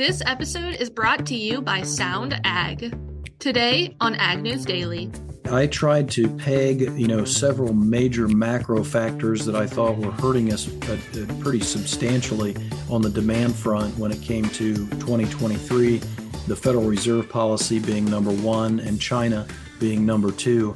This 0.00 0.22
episode 0.24 0.76
is 0.76 0.88
brought 0.88 1.26
to 1.26 1.36
you 1.36 1.60
by 1.60 1.82
Sound 1.82 2.40
Ag. 2.42 2.96
Today 3.38 3.94
on 4.00 4.14
Ag 4.14 4.40
News 4.40 4.64
Daily. 4.64 5.12
I 5.52 5.66
tried 5.66 6.08
to 6.12 6.26
peg, 6.36 6.80
you 6.98 7.06
know, 7.06 7.26
several 7.26 7.74
major 7.74 8.26
macro 8.26 8.82
factors 8.82 9.44
that 9.44 9.54
I 9.54 9.66
thought 9.66 9.98
were 9.98 10.10
hurting 10.12 10.54
us 10.54 10.68
uh, 10.88 10.96
pretty 11.40 11.60
substantially 11.60 12.56
on 12.88 13.02
the 13.02 13.10
demand 13.10 13.54
front 13.54 13.94
when 13.98 14.10
it 14.10 14.22
came 14.22 14.44
to 14.44 14.74
2023, 14.74 15.98
the 16.46 16.56
Federal 16.56 16.84
Reserve 16.84 17.28
policy 17.28 17.78
being 17.78 18.06
number 18.06 18.32
one 18.32 18.80
and 18.80 18.98
China 18.98 19.46
being 19.80 20.06
number 20.06 20.32
two. 20.32 20.74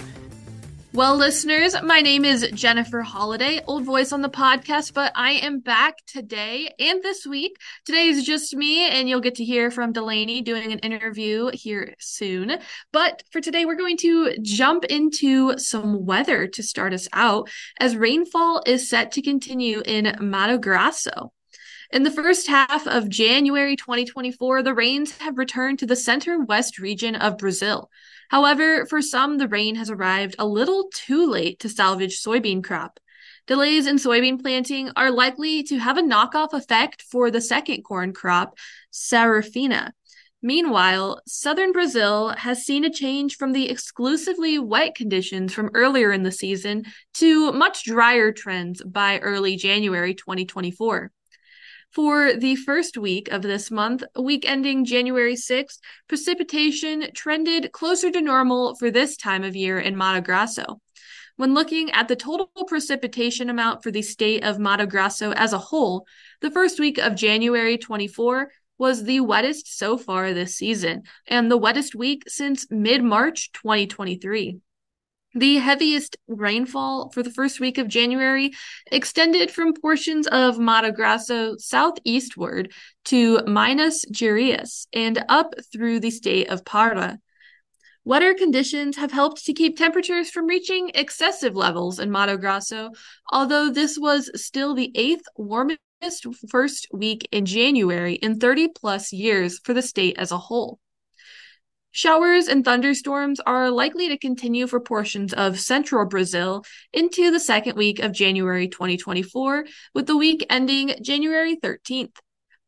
Well, 0.94 1.16
listeners, 1.16 1.74
my 1.82 2.02
name 2.02 2.24
is 2.24 2.48
Jennifer 2.54 3.02
Holiday, 3.02 3.60
old 3.66 3.84
voice 3.84 4.12
on 4.12 4.22
the 4.22 4.28
podcast, 4.28 4.94
but 4.94 5.10
I 5.16 5.32
am 5.32 5.58
back 5.58 5.96
today 6.06 6.72
and 6.78 7.02
this 7.02 7.26
week. 7.26 7.56
Today 7.84 8.06
is 8.06 8.24
just 8.24 8.54
me, 8.54 8.88
and 8.88 9.08
you'll 9.08 9.18
get 9.18 9.34
to 9.36 9.44
hear 9.44 9.72
from 9.72 9.92
Delaney 9.92 10.42
doing 10.42 10.70
an 10.70 10.78
interview 10.78 11.50
here 11.52 11.96
soon. 11.98 12.60
But 12.92 13.24
for 13.32 13.40
today, 13.40 13.64
we're 13.64 13.74
going 13.74 13.96
to 13.98 14.38
jump 14.40 14.84
into 14.84 15.58
some 15.58 16.06
weather 16.06 16.46
to 16.46 16.62
start 16.62 16.94
us 16.94 17.08
out, 17.12 17.50
as 17.80 17.96
rainfall 17.96 18.62
is 18.64 18.88
set 18.88 19.10
to 19.12 19.22
continue 19.22 19.82
in 19.84 20.16
Mato 20.20 20.58
Grosso. 20.58 21.32
In 21.90 22.02
the 22.02 22.10
first 22.10 22.46
half 22.46 22.86
of 22.86 23.08
January 23.08 23.76
2024, 23.76 24.62
the 24.62 24.74
rains 24.74 25.18
have 25.18 25.36
returned 25.36 25.78
to 25.80 25.86
the 25.86 25.96
center 25.96 26.42
west 26.42 26.78
region 26.78 27.14
of 27.14 27.38
Brazil. 27.38 27.90
However, 28.30 28.86
for 28.86 29.02
some, 29.02 29.36
the 29.36 29.48
rain 29.48 29.76
has 29.76 29.90
arrived 29.90 30.34
a 30.38 30.46
little 30.46 30.88
too 30.94 31.26
late 31.26 31.60
to 31.60 31.68
salvage 31.68 32.22
soybean 32.22 32.64
crop. 32.64 32.98
Delays 33.46 33.86
in 33.86 33.96
soybean 33.96 34.40
planting 34.40 34.90
are 34.96 35.10
likely 35.10 35.62
to 35.64 35.78
have 35.78 35.98
a 35.98 36.02
knockoff 36.02 36.54
effect 36.54 37.02
for 37.02 37.30
the 37.30 37.42
second 37.42 37.82
corn 37.82 38.14
crop, 38.14 38.56
Safrinha. 38.90 39.90
Meanwhile, 40.40 41.20
southern 41.26 41.72
Brazil 41.72 42.30
has 42.30 42.64
seen 42.64 42.84
a 42.84 42.90
change 42.90 43.36
from 43.36 43.52
the 43.52 43.68
exclusively 43.70 44.58
wet 44.58 44.94
conditions 44.94 45.52
from 45.52 45.70
earlier 45.74 46.12
in 46.12 46.22
the 46.22 46.32
season 46.32 46.84
to 47.14 47.52
much 47.52 47.84
drier 47.84 48.32
trends 48.32 48.82
by 48.82 49.18
early 49.18 49.56
January 49.56 50.14
2024. 50.14 51.10
For 51.94 52.34
the 52.34 52.56
first 52.56 52.98
week 52.98 53.30
of 53.30 53.42
this 53.42 53.70
month, 53.70 54.02
week 54.18 54.50
ending 54.50 54.84
January 54.84 55.36
6th, 55.36 55.78
precipitation 56.08 57.06
trended 57.14 57.70
closer 57.70 58.10
to 58.10 58.20
normal 58.20 58.74
for 58.74 58.90
this 58.90 59.16
time 59.16 59.44
of 59.44 59.54
year 59.54 59.78
in 59.78 59.96
Mato 59.96 60.20
Grosso. 60.20 60.80
When 61.36 61.54
looking 61.54 61.92
at 61.92 62.08
the 62.08 62.16
total 62.16 62.50
precipitation 62.66 63.48
amount 63.48 63.84
for 63.84 63.92
the 63.92 64.02
state 64.02 64.42
of 64.42 64.58
Mato 64.58 64.86
Grosso 64.86 65.30
as 65.34 65.52
a 65.52 65.58
whole, 65.58 66.04
the 66.40 66.50
first 66.50 66.80
week 66.80 66.98
of 66.98 67.14
January 67.14 67.78
24 67.78 68.50
was 68.76 69.04
the 69.04 69.20
wettest 69.20 69.78
so 69.78 69.96
far 69.96 70.34
this 70.34 70.56
season 70.56 71.04
and 71.28 71.48
the 71.48 71.56
wettest 71.56 71.94
week 71.94 72.24
since 72.26 72.66
mid 72.72 73.04
March 73.04 73.52
2023. 73.52 74.58
The 75.36 75.56
heaviest 75.56 76.16
rainfall 76.28 77.10
for 77.10 77.24
the 77.24 77.30
first 77.30 77.58
week 77.58 77.76
of 77.76 77.88
January 77.88 78.52
extended 78.92 79.50
from 79.50 79.74
portions 79.74 80.28
of 80.28 80.60
Mato 80.60 80.92
Grosso 80.92 81.56
southeastward 81.56 82.72
to 83.06 83.40
Minas 83.44 84.04
Gerais 84.12 84.86
and 84.92 85.24
up 85.28 85.54
through 85.72 85.98
the 85.98 86.12
state 86.12 86.50
of 86.50 86.64
Pará. 86.64 87.18
Wetter 88.04 88.34
conditions 88.34 88.96
have 88.96 89.10
helped 89.10 89.44
to 89.46 89.52
keep 89.52 89.76
temperatures 89.76 90.30
from 90.30 90.46
reaching 90.46 90.92
excessive 90.94 91.56
levels 91.56 91.98
in 91.98 92.12
Mato 92.12 92.36
Grosso, 92.36 92.90
although 93.32 93.70
this 93.70 93.98
was 93.98 94.30
still 94.40 94.72
the 94.72 94.92
eighth 94.94 95.24
warmest 95.36 95.80
first 96.48 96.86
week 96.92 97.26
in 97.32 97.44
January 97.44 98.14
in 98.14 98.38
30 98.38 98.68
plus 98.68 99.12
years 99.12 99.58
for 99.64 99.74
the 99.74 99.82
state 99.82 100.16
as 100.16 100.30
a 100.30 100.38
whole. 100.38 100.78
Showers 101.96 102.48
and 102.48 102.64
thunderstorms 102.64 103.38
are 103.38 103.70
likely 103.70 104.08
to 104.08 104.18
continue 104.18 104.66
for 104.66 104.80
portions 104.80 105.32
of 105.32 105.60
central 105.60 106.04
Brazil 106.06 106.64
into 106.92 107.30
the 107.30 107.38
second 107.38 107.76
week 107.76 108.00
of 108.00 108.10
January 108.10 108.66
2024, 108.66 109.64
with 109.94 110.08
the 110.08 110.16
week 110.16 110.44
ending 110.50 110.96
January 111.02 111.54
13th. 111.54 112.16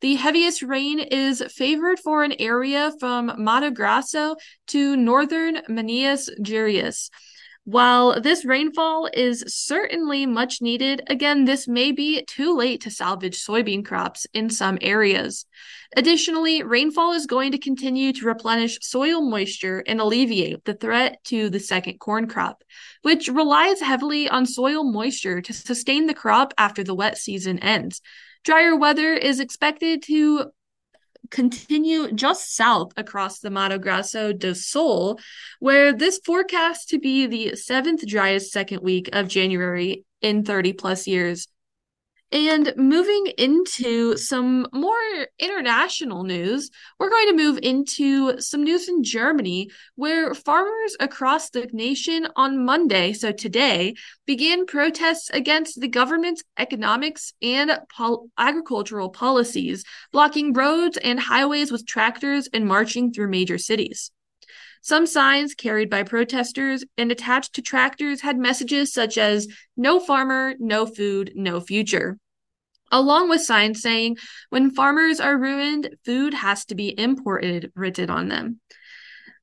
The 0.00 0.14
heaviest 0.14 0.62
rain 0.62 1.00
is 1.00 1.42
favored 1.48 1.98
for 1.98 2.22
an 2.22 2.34
area 2.38 2.92
from 3.00 3.32
Mato 3.36 3.72
Grosso 3.72 4.36
to 4.68 4.96
northern 4.96 5.60
Minas 5.68 6.30
Gerais, 6.40 7.10
while 7.66 8.20
this 8.20 8.44
rainfall 8.44 9.08
is 9.12 9.42
certainly 9.48 10.24
much 10.24 10.62
needed, 10.62 11.02
again, 11.08 11.46
this 11.46 11.66
may 11.66 11.90
be 11.90 12.22
too 12.22 12.56
late 12.56 12.82
to 12.82 12.92
salvage 12.92 13.44
soybean 13.44 13.84
crops 13.84 14.24
in 14.32 14.48
some 14.48 14.78
areas. 14.80 15.46
Additionally, 15.96 16.62
rainfall 16.62 17.12
is 17.12 17.26
going 17.26 17.50
to 17.50 17.58
continue 17.58 18.12
to 18.12 18.24
replenish 18.24 18.78
soil 18.82 19.20
moisture 19.20 19.82
and 19.84 20.00
alleviate 20.00 20.64
the 20.64 20.74
threat 20.74 21.18
to 21.24 21.50
the 21.50 21.58
second 21.58 21.98
corn 21.98 22.28
crop, 22.28 22.62
which 23.02 23.26
relies 23.26 23.80
heavily 23.80 24.28
on 24.28 24.46
soil 24.46 24.84
moisture 24.84 25.40
to 25.40 25.52
sustain 25.52 26.06
the 26.06 26.14
crop 26.14 26.54
after 26.56 26.84
the 26.84 26.94
wet 26.94 27.18
season 27.18 27.58
ends. 27.58 28.00
Drier 28.44 28.76
weather 28.76 29.12
is 29.12 29.40
expected 29.40 30.04
to 30.04 30.52
continue 31.30 32.12
just 32.12 32.54
south 32.54 32.92
across 32.96 33.40
the 33.40 33.50
Mato 33.50 33.78
Grosso 33.78 34.32
do 34.32 34.54
Sul, 34.54 35.18
where 35.58 35.92
this 35.92 36.20
forecast 36.24 36.88
to 36.90 36.98
be 36.98 37.26
the 37.26 37.56
seventh 37.56 38.06
driest 38.06 38.52
second 38.52 38.82
week 38.82 39.08
of 39.12 39.28
January 39.28 40.04
in 40.22 40.44
30 40.44 40.72
plus 40.74 41.06
years. 41.06 41.48
And 42.32 42.72
moving 42.76 43.26
into 43.38 44.16
some 44.16 44.66
more 44.72 44.98
international 45.38 46.24
news, 46.24 46.70
we're 46.98 47.08
going 47.08 47.28
to 47.28 47.36
move 47.36 47.60
into 47.62 48.40
some 48.40 48.64
news 48.64 48.88
in 48.88 49.04
Germany, 49.04 49.70
where 49.94 50.34
farmers 50.34 50.96
across 50.98 51.50
the 51.50 51.68
nation 51.72 52.26
on 52.34 52.64
Monday, 52.64 53.12
so 53.12 53.30
today, 53.30 53.94
began 54.26 54.66
protests 54.66 55.30
against 55.30 55.80
the 55.80 55.88
government's 55.88 56.42
economics 56.58 57.32
and 57.40 57.78
pol- 57.96 58.28
agricultural 58.36 59.10
policies, 59.10 59.84
blocking 60.10 60.52
roads 60.52 60.96
and 60.96 61.20
highways 61.20 61.70
with 61.70 61.86
tractors 61.86 62.48
and 62.52 62.66
marching 62.66 63.12
through 63.12 63.28
major 63.28 63.56
cities. 63.56 64.10
Some 64.86 65.06
signs 65.06 65.56
carried 65.56 65.90
by 65.90 66.04
protesters 66.04 66.84
and 66.96 67.10
attached 67.10 67.54
to 67.54 67.60
tractors 67.60 68.20
had 68.20 68.38
messages 68.38 68.92
such 68.92 69.18
as 69.18 69.48
no 69.76 69.98
farmer, 69.98 70.54
no 70.60 70.86
food, 70.86 71.32
no 71.34 71.58
future. 71.58 72.20
Along 72.92 73.28
with 73.28 73.42
signs 73.42 73.82
saying 73.82 74.18
when 74.50 74.70
farmers 74.70 75.18
are 75.18 75.36
ruined, 75.36 75.96
food 76.04 76.34
has 76.34 76.64
to 76.66 76.76
be 76.76 76.96
imported 76.96 77.72
written 77.74 78.10
on 78.10 78.28
them. 78.28 78.60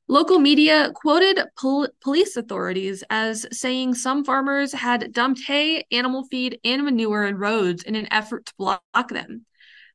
Local 0.08 0.40
media 0.40 0.94
quoted 0.96 1.42
pol- 1.60 1.90
police 2.00 2.38
authorities 2.38 3.04
as 3.10 3.46
saying 3.52 3.96
some 3.96 4.24
farmers 4.24 4.72
had 4.72 5.12
dumped 5.12 5.42
hay, 5.42 5.84
animal 5.92 6.26
feed, 6.32 6.58
and 6.64 6.86
manure 6.86 7.26
in 7.26 7.36
roads 7.36 7.84
in 7.84 7.96
an 7.96 8.08
effort 8.14 8.46
to 8.46 8.54
block 8.58 9.10
them. 9.10 9.46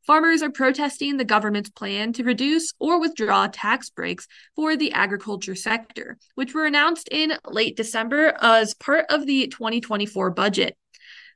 Farmers 0.08 0.42
are 0.42 0.50
protesting 0.50 1.18
the 1.18 1.24
government's 1.26 1.68
plan 1.68 2.14
to 2.14 2.24
reduce 2.24 2.72
or 2.78 2.98
withdraw 2.98 3.46
tax 3.46 3.90
breaks 3.90 4.26
for 4.56 4.74
the 4.74 4.90
agriculture 4.92 5.54
sector, 5.54 6.16
which 6.34 6.54
were 6.54 6.64
announced 6.64 7.10
in 7.12 7.34
late 7.44 7.76
December 7.76 8.34
as 8.40 8.72
part 8.72 9.04
of 9.10 9.26
the 9.26 9.48
2024 9.48 10.30
budget. 10.30 10.78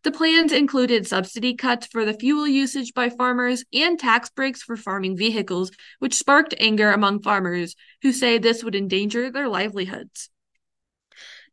The 0.04 0.10
plans 0.10 0.52
included 0.52 1.06
subsidy 1.06 1.54
cuts 1.54 1.86
for 1.86 2.06
the 2.06 2.14
fuel 2.14 2.48
usage 2.48 2.94
by 2.94 3.10
farmers 3.10 3.62
and 3.74 3.98
tax 3.98 4.30
breaks 4.30 4.62
for 4.62 4.78
farming 4.78 5.18
vehicles, 5.18 5.70
which 5.98 6.14
sparked 6.14 6.54
anger 6.58 6.92
among 6.92 7.20
farmers 7.20 7.76
who 8.00 8.10
say 8.10 8.38
this 8.38 8.64
would 8.64 8.74
endanger 8.74 9.30
their 9.30 9.50
livelihoods. 9.50 10.30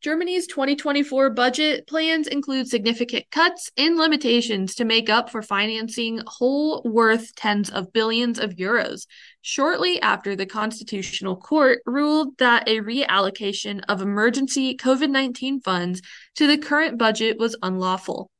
Germany's 0.01 0.47
2024 0.47 1.31
budget 1.31 1.85
plans 1.85 2.27
include 2.27 2.69
significant 2.69 3.25
cuts 3.31 3.69
and 3.75 3.97
limitations 3.97 4.75
to 4.75 4.85
make 4.85 5.09
up 5.09 5.29
for 5.29 5.41
financing 5.41 6.21
whole 6.25 6.81
worth 6.85 7.35
tens 7.35 7.69
of 7.69 7.91
billions 7.91 8.39
of 8.39 8.51
euros, 8.51 9.07
shortly 9.41 10.01
after 10.01 10.37
the 10.37 10.45
Constitutional 10.45 11.35
Court 11.35 11.79
ruled 11.85 12.37
that 12.37 12.65
a 12.69 12.79
reallocation 12.79 13.81
of 13.89 14.01
emergency 14.01 14.77
COVID 14.77 15.09
19 15.09 15.59
funds 15.59 16.01
to 16.35 16.47
the 16.47 16.57
current 16.57 16.97
budget 16.97 17.37
was 17.37 17.57
unlawful. 17.61 18.31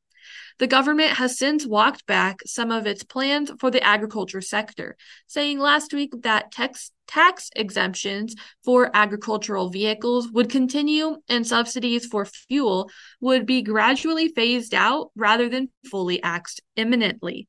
The 0.60 0.68
government 0.68 1.12
has 1.14 1.38
since 1.38 1.66
walked 1.66 2.06
back 2.06 2.42
some 2.46 2.70
of 2.70 2.86
its 2.86 3.04
plans 3.04 3.50
for 3.60 3.72
the 3.72 3.82
agriculture 3.82 4.42
sector, 4.42 4.98
saying 5.26 5.58
last 5.58 5.94
week 5.94 6.12
that 6.24 6.52
tax, 6.52 6.92
tax 7.08 7.50
exemptions 7.56 8.36
for 8.66 8.92
agricultural 8.94 9.70
vehicles 9.70 10.30
would 10.32 10.50
continue 10.50 11.16
and 11.30 11.48
subsidies 11.48 12.06
for 12.06 12.26
fuel 12.26 12.92
would 13.22 13.46
be 13.46 13.62
gradually 13.62 14.28
phased 14.28 14.74
out 14.76 15.12
rather 15.16 15.48
than 15.48 15.70
fully 15.90 16.22
axed 16.22 16.60
imminently. 16.76 17.48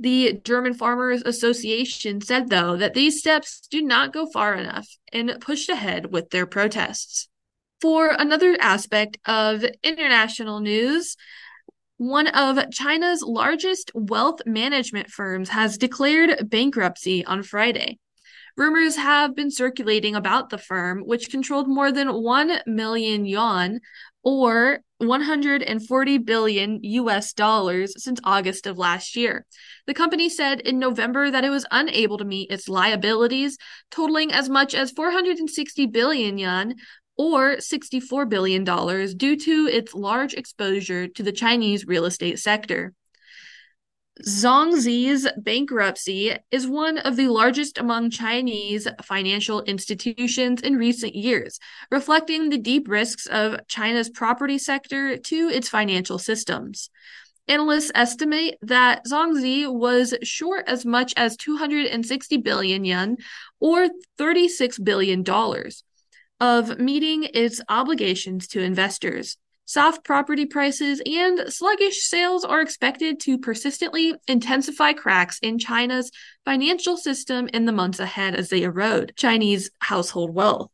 The 0.00 0.40
German 0.42 0.74
Farmers 0.74 1.22
Association 1.24 2.20
said, 2.20 2.48
though, 2.48 2.76
that 2.76 2.94
these 2.94 3.20
steps 3.20 3.60
do 3.70 3.82
not 3.82 4.12
go 4.12 4.26
far 4.26 4.54
enough 4.54 4.88
and 5.12 5.36
pushed 5.40 5.68
ahead 5.68 6.12
with 6.12 6.30
their 6.30 6.46
protests. 6.46 7.28
For 7.80 8.08
another 8.08 8.56
aspect 8.60 9.18
of 9.26 9.64
international 9.84 10.58
news, 10.58 11.16
One 12.02 12.26
of 12.26 12.58
China's 12.72 13.22
largest 13.22 13.92
wealth 13.94 14.40
management 14.44 15.08
firms 15.08 15.50
has 15.50 15.78
declared 15.78 16.50
bankruptcy 16.50 17.24
on 17.24 17.44
Friday. 17.44 18.00
Rumors 18.56 18.96
have 18.96 19.36
been 19.36 19.52
circulating 19.52 20.16
about 20.16 20.50
the 20.50 20.58
firm, 20.58 21.02
which 21.02 21.30
controlled 21.30 21.68
more 21.68 21.92
than 21.92 22.08
1 22.08 22.62
million 22.66 23.24
yuan 23.24 23.78
or 24.24 24.80
140 24.98 26.18
billion 26.18 26.80
US 26.82 27.32
dollars 27.32 27.94
since 28.02 28.18
August 28.24 28.66
of 28.66 28.78
last 28.78 29.14
year. 29.14 29.46
The 29.86 29.94
company 29.94 30.28
said 30.28 30.60
in 30.60 30.80
November 30.80 31.30
that 31.30 31.44
it 31.44 31.50
was 31.50 31.66
unable 31.70 32.18
to 32.18 32.24
meet 32.24 32.50
its 32.50 32.68
liabilities, 32.68 33.58
totaling 33.92 34.32
as 34.32 34.48
much 34.48 34.74
as 34.74 34.90
460 34.90 35.86
billion 35.86 36.36
yuan 36.36 36.74
or 37.16 37.56
$64 37.56 38.28
billion 38.28 38.64
due 38.64 39.36
to 39.36 39.68
its 39.70 39.94
large 39.94 40.34
exposure 40.34 41.08
to 41.08 41.22
the 41.22 41.32
Chinese 41.32 41.86
real 41.86 42.04
estate 42.04 42.38
sector. 42.38 42.94
Zhongzhi's 44.26 45.26
bankruptcy 45.38 46.36
is 46.50 46.66
one 46.66 46.98
of 46.98 47.16
the 47.16 47.28
largest 47.28 47.78
among 47.78 48.10
Chinese 48.10 48.86
financial 49.02 49.62
institutions 49.62 50.60
in 50.60 50.76
recent 50.76 51.14
years, 51.14 51.58
reflecting 51.90 52.48
the 52.48 52.58
deep 52.58 52.88
risks 52.88 53.26
of 53.26 53.66
China's 53.68 54.10
property 54.10 54.58
sector 54.58 55.16
to 55.16 55.48
its 55.48 55.68
financial 55.68 56.18
systems. 56.18 56.90
Analysts 57.48 57.90
estimate 57.94 58.58
that 58.62 59.04
Zhongzi 59.06 59.70
was 59.72 60.14
short 60.22 60.68
as 60.68 60.86
much 60.86 61.14
as 61.16 61.36
260 61.38 62.36
billion 62.36 62.84
yen 62.84 63.16
or 63.60 63.88
$36 64.18 64.84
billion 64.84 65.24
of 66.42 66.80
meeting 66.80 67.22
its 67.22 67.60
obligations 67.68 68.48
to 68.48 68.60
investors. 68.60 69.36
Soft 69.64 70.04
property 70.04 70.44
prices 70.44 71.00
and 71.06 71.52
sluggish 71.52 72.02
sales 72.02 72.44
are 72.44 72.60
expected 72.60 73.20
to 73.20 73.38
persistently 73.38 74.14
intensify 74.26 74.92
cracks 74.92 75.38
in 75.38 75.56
China's 75.56 76.10
financial 76.44 76.96
system 76.96 77.46
in 77.52 77.64
the 77.64 77.70
months 77.70 78.00
ahead 78.00 78.34
as 78.34 78.48
they 78.48 78.62
erode 78.62 79.12
Chinese 79.16 79.70
household 79.78 80.34
wealth. 80.34 80.72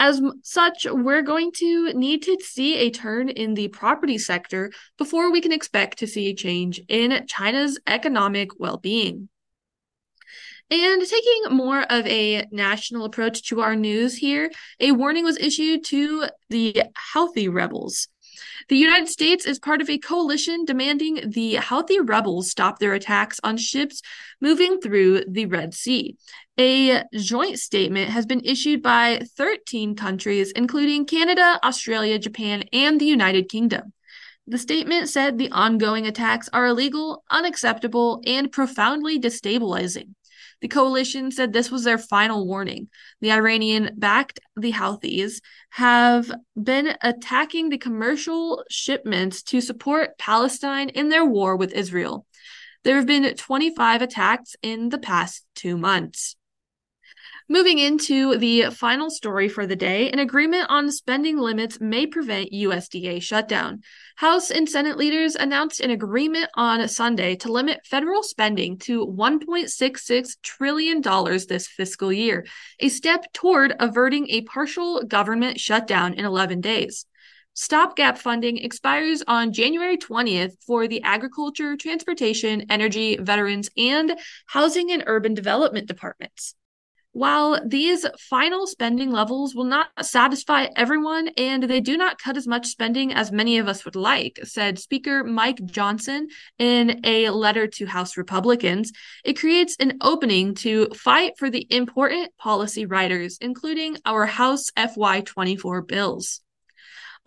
As 0.00 0.20
such, 0.42 0.88
we're 0.90 1.22
going 1.22 1.52
to 1.58 1.92
need 1.92 2.24
to 2.24 2.36
see 2.40 2.74
a 2.78 2.90
turn 2.90 3.28
in 3.28 3.54
the 3.54 3.68
property 3.68 4.18
sector 4.18 4.72
before 4.98 5.30
we 5.30 5.40
can 5.40 5.52
expect 5.52 6.00
to 6.00 6.08
see 6.08 6.30
a 6.30 6.34
change 6.34 6.80
in 6.88 7.24
China's 7.28 7.78
economic 7.86 8.58
well 8.58 8.78
being. 8.78 9.28
And 10.70 11.02
taking 11.02 11.56
more 11.56 11.82
of 11.82 12.06
a 12.06 12.46
national 12.50 13.04
approach 13.04 13.48
to 13.48 13.60
our 13.60 13.76
news 13.76 14.16
here, 14.16 14.50
a 14.80 14.92
warning 14.92 15.24
was 15.24 15.38
issued 15.38 15.84
to 15.86 16.26
the 16.48 16.84
Houthi 17.14 17.52
rebels. 17.52 18.08
The 18.68 18.76
United 18.76 19.08
States 19.08 19.46
is 19.46 19.58
part 19.58 19.82
of 19.82 19.90
a 19.90 19.98
coalition 19.98 20.64
demanding 20.64 21.30
the 21.30 21.56
Houthi 21.56 21.98
rebels 22.02 22.50
stop 22.50 22.78
their 22.78 22.94
attacks 22.94 23.38
on 23.44 23.56
ships 23.56 24.00
moving 24.40 24.80
through 24.80 25.24
the 25.28 25.46
Red 25.46 25.74
Sea. 25.74 26.16
A 26.58 27.02
joint 27.14 27.58
statement 27.58 28.10
has 28.10 28.26
been 28.26 28.40
issued 28.44 28.82
by 28.82 29.22
13 29.36 29.96
countries, 29.96 30.50
including 30.52 31.04
Canada, 31.04 31.58
Australia, 31.62 32.18
Japan, 32.18 32.64
and 32.72 33.00
the 33.00 33.06
United 33.06 33.48
Kingdom. 33.48 33.92
The 34.46 34.58
statement 34.58 35.08
said 35.08 35.36
the 35.36 35.50
ongoing 35.50 36.06
attacks 36.06 36.48
are 36.52 36.66
illegal, 36.66 37.24
unacceptable, 37.30 38.22
and 38.26 38.52
profoundly 38.52 39.18
destabilizing. 39.18 40.14
The 40.64 40.68
coalition 40.68 41.30
said 41.30 41.52
this 41.52 41.70
was 41.70 41.84
their 41.84 41.98
final 41.98 42.46
warning. 42.46 42.88
The 43.20 43.32
Iranian 43.32 43.90
backed 43.98 44.40
the 44.56 44.72
Houthis 44.72 45.42
have 45.68 46.32
been 46.56 46.96
attacking 47.02 47.68
the 47.68 47.76
commercial 47.76 48.64
shipments 48.70 49.42
to 49.42 49.60
support 49.60 50.16
Palestine 50.16 50.88
in 50.88 51.10
their 51.10 51.22
war 51.22 51.54
with 51.54 51.74
Israel. 51.74 52.24
There 52.82 52.96
have 52.96 53.04
been 53.04 53.34
25 53.34 54.00
attacks 54.00 54.56
in 54.62 54.88
the 54.88 54.96
past 54.96 55.44
two 55.54 55.76
months. 55.76 56.34
Moving 57.46 57.78
into 57.78 58.38
the 58.38 58.70
final 58.70 59.10
story 59.10 59.50
for 59.50 59.66
the 59.66 59.76
day, 59.76 60.10
an 60.10 60.18
agreement 60.18 60.64
on 60.70 60.90
spending 60.90 61.36
limits 61.36 61.78
may 61.78 62.06
prevent 62.06 62.52
USDA 62.52 63.20
shutdown. 63.20 63.82
House 64.16 64.50
and 64.50 64.66
Senate 64.66 64.96
leaders 64.96 65.36
announced 65.36 65.80
an 65.80 65.90
agreement 65.90 66.48
on 66.54 66.88
Sunday 66.88 67.36
to 67.36 67.52
limit 67.52 67.84
federal 67.84 68.22
spending 68.22 68.78
to 68.78 69.06
$1.66 69.06 70.36
trillion 70.42 71.02
this 71.02 71.66
fiscal 71.66 72.10
year, 72.10 72.46
a 72.80 72.88
step 72.88 73.30
toward 73.34 73.74
averting 73.78 74.30
a 74.30 74.40
partial 74.40 75.02
government 75.02 75.60
shutdown 75.60 76.14
in 76.14 76.24
11 76.24 76.62
days. 76.62 77.04
Stopgap 77.52 78.16
funding 78.16 78.56
expires 78.56 79.22
on 79.28 79.52
January 79.52 79.98
20th 79.98 80.54
for 80.66 80.88
the 80.88 81.02
Agriculture, 81.02 81.76
Transportation, 81.76 82.64
Energy, 82.70 83.18
Veterans, 83.18 83.68
and 83.76 84.18
Housing 84.46 84.90
and 84.90 85.04
Urban 85.06 85.34
Development 85.34 85.86
departments. 85.86 86.54
While 87.14 87.60
these 87.64 88.04
final 88.18 88.66
spending 88.66 89.12
levels 89.12 89.54
will 89.54 89.62
not 89.62 89.86
satisfy 90.02 90.66
everyone 90.74 91.28
and 91.36 91.62
they 91.62 91.80
do 91.80 91.96
not 91.96 92.18
cut 92.18 92.36
as 92.36 92.48
much 92.48 92.66
spending 92.66 93.12
as 93.12 93.30
many 93.30 93.58
of 93.58 93.68
us 93.68 93.84
would 93.84 93.94
like, 93.94 94.40
said 94.42 94.80
Speaker 94.80 95.22
Mike 95.22 95.64
Johnson 95.64 96.26
in 96.58 97.00
a 97.04 97.30
letter 97.30 97.68
to 97.68 97.86
House 97.86 98.16
Republicans, 98.16 98.90
it 99.24 99.38
creates 99.38 99.76
an 99.78 99.98
opening 100.00 100.56
to 100.56 100.88
fight 100.88 101.38
for 101.38 101.50
the 101.50 101.64
important 101.70 102.36
policy 102.36 102.84
riders, 102.84 103.38
including 103.40 103.96
our 104.04 104.26
House 104.26 104.72
FY24 104.76 105.86
bills. 105.86 106.40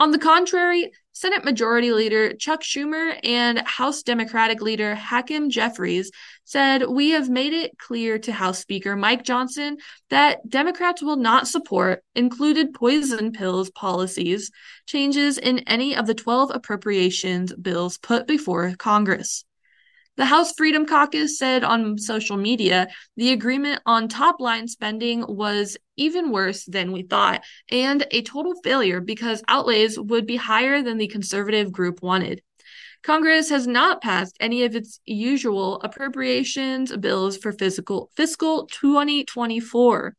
On 0.02 0.12
the 0.12 0.20
contrary, 0.20 0.92
Senate 1.14 1.44
Majority 1.44 1.94
Leader 1.94 2.34
Chuck 2.34 2.62
Schumer 2.62 3.18
and 3.24 3.58
House 3.60 4.04
Democratic 4.04 4.62
Leader 4.62 4.94
Hakeem 4.94 5.50
Jeffries 5.50 6.12
said, 6.48 6.88
We 6.88 7.10
have 7.10 7.30
made 7.30 7.52
it 7.52 7.78
clear 7.78 8.18
to 8.20 8.32
House 8.32 8.60
Speaker 8.60 8.96
Mike 8.96 9.26
Johnson 9.26 9.78
that 10.10 10.50
Democrats 10.50 11.02
will 11.02 11.18
not 11.18 11.46
support 11.46 12.04
included 12.16 12.74
poison 12.74 13.34
pills 13.34 13.70
policies 13.70 14.50
changes 14.86 15.38
in 15.38 15.60
any 15.60 15.94
of 15.94 16.08
the 16.08 16.16
12 16.16 16.52
appropriations 16.54 17.54
bills 17.54 17.98
put 17.98 18.28
before 18.28 18.74
Congress. 18.78 19.44
The 20.16 20.26
House 20.26 20.54
Freedom 20.56 20.86
Caucus 20.86 21.38
said 21.38 21.66
on 21.66 21.98
social 21.98 22.38
media 22.38 22.88
the 23.18 23.34
agreement 23.34 23.82
on 23.86 24.08
top 24.08 24.40
line 24.40 24.70
spending 24.70 25.26
was 25.28 25.76
even 25.98 26.32
worse 26.32 26.64
than 26.64 26.94
we 26.94 27.04
thought 27.04 27.44
and 27.70 28.08
a 28.12 28.22
total 28.22 28.56
failure 28.64 29.02
because 29.02 29.44
outlays 29.50 30.00
would 30.00 30.26
be 30.26 30.38
higher 30.38 30.82
than 30.82 30.98
the 30.98 31.08
conservative 31.08 31.74
group 31.74 32.02
wanted. 32.02 32.42
Congress 33.04 33.50
has 33.50 33.68
not 33.68 34.02
passed 34.02 34.36
any 34.40 34.64
of 34.64 34.76
its 34.76 35.00
usual 35.06 35.80
appropriations 35.82 36.96
bills 36.98 37.38
for 37.38 37.52
fiscal 37.52 38.12
fiscal 38.16 38.68
2024. 38.68 40.16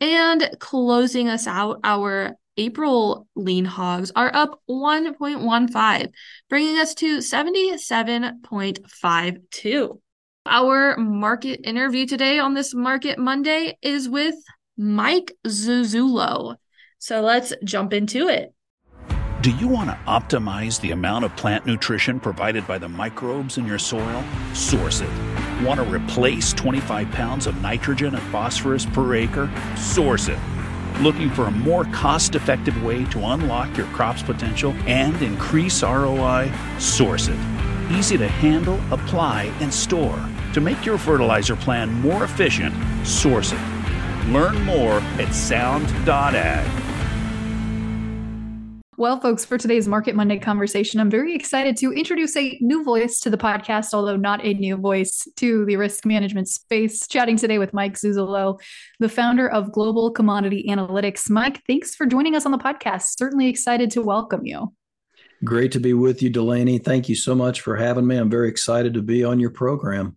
And 0.00 0.50
closing 0.58 1.28
us 1.28 1.46
out, 1.46 1.80
our 1.84 2.32
April 2.56 3.28
lean 3.36 3.66
hogs 3.66 4.10
are 4.16 4.34
up 4.34 4.60
1.15, 4.68 6.12
bringing 6.48 6.78
us 6.78 6.94
to 6.94 7.18
77.52. 7.18 10.00
Our 10.48 10.96
market 10.96 11.60
interview 11.64 12.06
today 12.06 12.38
on 12.38 12.54
this 12.54 12.72
Market 12.74 13.18
Monday 13.18 13.76
is 13.82 14.08
with 14.08 14.36
Mike 14.76 15.32
Zuzolo. 15.46 16.56
So 16.98 17.20
let's 17.20 17.52
jump 17.64 17.92
into 17.92 18.28
it. 18.28 18.52
Do 19.42 19.50
you 19.56 19.68
want 19.68 19.90
to 19.90 19.98
optimize 20.06 20.80
the 20.80 20.90
amount 20.90 21.24
of 21.24 21.36
plant 21.36 21.66
nutrition 21.66 22.18
provided 22.18 22.66
by 22.66 22.78
the 22.78 22.88
microbes 22.88 23.58
in 23.58 23.66
your 23.66 23.78
soil? 23.78 24.24
Source 24.54 25.00
it. 25.00 25.10
Want 25.62 25.78
to 25.78 25.86
replace 25.86 26.52
25 26.52 27.10
pounds 27.12 27.46
of 27.46 27.60
nitrogen 27.62 28.14
and 28.14 28.32
phosphorus 28.32 28.86
per 28.86 29.14
acre? 29.14 29.50
Source 29.76 30.28
it 30.28 30.38
Looking 31.00 31.28
for 31.28 31.44
a 31.44 31.50
more 31.50 31.84
cost 31.86 32.34
effective 32.36 32.82
way 32.82 33.04
to 33.06 33.18
unlock 33.18 33.76
your 33.76 33.86
crop's 33.88 34.22
potential 34.22 34.72
and 34.86 35.14
increase 35.20 35.82
ROI? 35.82 36.50
Source 36.78 37.28
it. 37.28 37.38
Easy 37.90 38.16
to 38.16 38.26
handle, 38.26 38.80
apply, 38.90 39.52
and 39.60 39.72
store. 39.72 40.18
To 40.54 40.60
make 40.62 40.86
your 40.86 40.96
fertilizer 40.96 41.54
plan 41.54 41.92
more 42.00 42.24
efficient, 42.24 42.74
source 43.06 43.52
it. 43.52 43.58
Learn 44.28 44.62
more 44.62 45.00
at 45.20 45.32
sound.ag. 45.34 46.86
Well, 48.98 49.20
folks, 49.20 49.44
for 49.44 49.58
today's 49.58 49.86
Market 49.86 50.16
Monday 50.16 50.38
conversation, 50.38 51.00
I'm 51.00 51.10
very 51.10 51.34
excited 51.34 51.76
to 51.76 51.92
introduce 51.92 52.34
a 52.34 52.56
new 52.62 52.82
voice 52.82 53.20
to 53.20 53.28
the 53.28 53.36
podcast, 53.36 53.92
although 53.92 54.16
not 54.16 54.42
a 54.42 54.54
new 54.54 54.78
voice 54.78 55.28
to 55.36 55.66
the 55.66 55.76
risk 55.76 56.06
management 56.06 56.48
space. 56.48 57.06
Chatting 57.06 57.36
today 57.36 57.58
with 57.58 57.74
Mike 57.74 57.92
Zuzolo, 57.92 58.58
the 58.98 59.10
founder 59.10 59.50
of 59.50 59.70
Global 59.70 60.10
Commodity 60.10 60.64
Analytics. 60.70 61.28
Mike, 61.28 61.60
thanks 61.66 61.94
for 61.94 62.06
joining 62.06 62.34
us 62.34 62.46
on 62.46 62.52
the 62.52 62.58
podcast. 62.58 63.18
Certainly 63.18 63.48
excited 63.48 63.90
to 63.90 64.00
welcome 64.00 64.46
you. 64.46 64.72
Great 65.44 65.72
to 65.72 65.80
be 65.80 65.92
with 65.92 66.22
you, 66.22 66.30
Delaney. 66.30 66.78
Thank 66.78 67.10
you 67.10 67.16
so 67.16 67.34
much 67.34 67.60
for 67.60 67.76
having 67.76 68.06
me. 68.06 68.16
I'm 68.16 68.30
very 68.30 68.48
excited 68.48 68.94
to 68.94 69.02
be 69.02 69.24
on 69.24 69.38
your 69.38 69.50
program. 69.50 70.16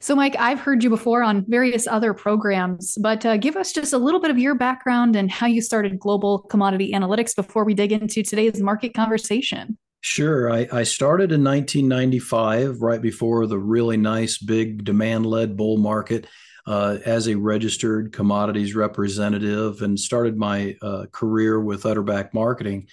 So, 0.00 0.16
Mike, 0.16 0.36
I've 0.38 0.60
heard 0.60 0.82
you 0.82 0.90
before 0.90 1.22
on 1.22 1.44
various 1.48 1.86
other 1.86 2.12
programs, 2.12 2.98
but 3.00 3.24
uh, 3.24 3.36
give 3.36 3.56
us 3.56 3.72
just 3.72 3.92
a 3.92 3.98
little 3.98 4.20
bit 4.20 4.30
of 4.30 4.38
your 4.38 4.54
background 4.54 5.16
and 5.16 5.30
how 5.30 5.46
you 5.46 5.62
started 5.62 5.98
Global 5.98 6.40
Commodity 6.40 6.92
Analytics 6.92 7.36
before 7.36 7.64
we 7.64 7.74
dig 7.74 7.92
into 7.92 8.22
today's 8.22 8.60
market 8.60 8.94
conversation. 8.94 9.78
Sure. 10.00 10.52
I, 10.52 10.66
I 10.72 10.82
started 10.82 11.30
in 11.30 11.44
1995, 11.44 12.82
right 12.82 13.00
before 13.00 13.46
the 13.46 13.58
really 13.58 13.96
nice, 13.96 14.36
big 14.38 14.84
demand 14.84 15.26
led 15.26 15.56
bull 15.56 15.76
market, 15.76 16.26
uh, 16.66 16.98
as 17.06 17.28
a 17.28 17.36
registered 17.36 18.12
commodities 18.12 18.74
representative 18.74 19.82
and 19.82 19.98
started 19.98 20.36
my 20.36 20.76
uh, 20.82 21.06
career 21.12 21.60
with 21.60 21.84
Utterback 21.84 22.34
Marketing. 22.34 22.88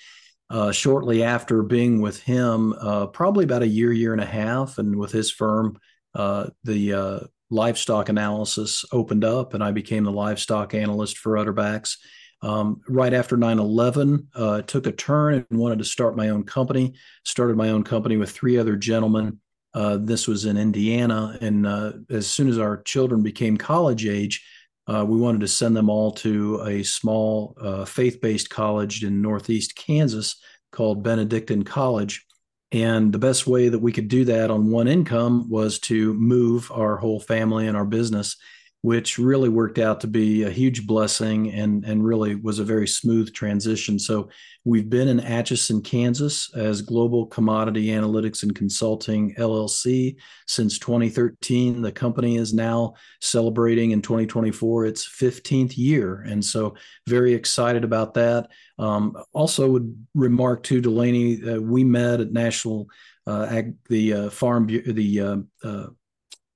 Uh, 0.52 0.72
shortly 0.72 1.22
after 1.22 1.62
being 1.62 2.02
with 2.02 2.24
him, 2.24 2.74
uh, 2.74 3.06
probably 3.06 3.44
about 3.44 3.62
a 3.62 3.68
year, 3.68 3.92
year 3.92 4.14
and 4.14 4.22
a 4.22 4.26
half, 4.26 4.80
and 4.80 4.96
with 4.96 5.12
his 5.12 5.30
firm, 5.30 5.80
uh, 6.14 6.48
the 6.64 6.94
uh, 6.94 7.20
livestock 7.50 8.10
analysis 8.10 8.86
opened 8.92 9.24
up, 9.24 9.54
and 9.54 9.64
I 9.64 9.72
became 9.72 10.04
the 10.04 10.12
livestock 10.12 10.74
analyst 10.74 11.18
for 11.18 11.34
Utterbacks. 11.34 11.98
Um, 12.42 12.82
right 12.88 13.14
after 13.14 13.36
9 13.36 13.60
11, 13.60 14.28
uh, 14.34 14.62
took 14.62 14.88
a 14.88 14.92
turn 14.92 15.46
and 15.50 15.60
wanted 15.60 15.80
to 15.80 15.86
start 15.86 16.16
my 16.16 16.30
own 16.30 16.44
company. 16.44 16.94
Started 17.26 17.58
my 17.58 17.70
own 17.70 17.84
company 17.84 18.18
with 18.18 18.32
three 18.32 18.58
other 18.58 18.76
gentlemen. 18.76 19.40
Uh, 19.74 19.98
this 20.02 20.28
was 20.28 20.46
in 20.46 20.58
Indiana. 20.58 21.38
And 21.42 21.68
uh, 21.68 21.94
as 22.10 22.28
soon 22.28 22.48
as 22.48 22.58
our 22.58 22.82
children 22.84 23.24
became 23.24 23.58
college 23.58 24.06
age, 24.06 24.46
we 24.88 25.18
wanted 25.18 25.42
to 25.42 25.48
send 25.48 25.76
them 25.76 25.90
all 25.90 26.12
to 26.12 26.64
a 26.66 26.82
small 26.82 27.56
faith 27.86 28.22
based 28.22 28.50
college 28.50 29.04
in 29.04 29.22
Northeast 29.22 29.76
Kansas 29.76 30.38
called 30.72 31.04
Benedictine 31.04 31.64
College. 31.64 32.26
And 32.72 33.12
the 33.12 33.20
best 33.20 33.48
way 33.48 33.70
that 33.70 33.80
we 33.80 33.92
could 33.92 34.08
do 34.08 34.26
that 34.26 34.52
on 34.52 34.70
one 34.70 34.88
income 34.88 35.50
was 35.50 35.80
to 35.80 36.14
move 36.14 36.72
our 36.72 36.98
whole 36.98 37.20
family 37.20 37.68
and 37.68 37.76
our 37.76 37.86
business, 37.86 38.38
which 38.82 39.18
really 39.18 39.50
worked 39.50 39.78
out 39.78 40.00
to 40.00 40.08
be 40.08 40.44
a 40.44 40.50
huge 40.50 40.88
blessing 40.88 41.52
and, 41.52 41.84
and 41.84 42.06
really 42.06 42.36
was 42.36 42.60
a 42.60 42.64
very 42.64 42.88
smooth 42.88 43.34
transition. 43.34 44.00
So 44.00 44.30
we've 44.64 44.90
been 44.90 45.10
in 45.10 45.20
Atchison, 45.20 45.82
Kansas 45.82 46.54
as 46.56 46.82
Global 46.82 47.26
Commodity 47.26 47.88
Analytics 47.88 48.44
and 48.44 48.56
Consulting 48.56 49.36
LLC 49.36 50.16
since 50.48 50.80
2013. 50.80 51.82
The 51.82 51.92
company 51.92 52.38
is 52.38 52.54
now 52.54 52.94
celebrating 53.20 53.92
in 53.92 54.02
2024 54.02 54.86
its 54.86 55.06
15th 55.06 55.78
year. 55.78 56.22
And 56.22 56.44
so 56.44 56.76
very 57.06 57.34
excited 57.34 57.84
about 57.84 58.14
that. 58.14 58.48
Um, 58.78 59.18
also, 59.34 59.70
would 59.70 60.06
remark 60.16 60.64
to 60.64 60.80
Delaney, 60.80 61.44
uh, 61.44 61.60
we 61.60 61.84
met 61.84 62.22
at 62.22 62.32
National 62.32 62.88
uh, 63.28 63.48
Ag, 63.50 63.76
the 63.90 64.14
uh, 64.14 64.30
Farm 64.30 64.68
the 64.68 65.20
uh, 65.20 65.38
uh, 65.64 65.88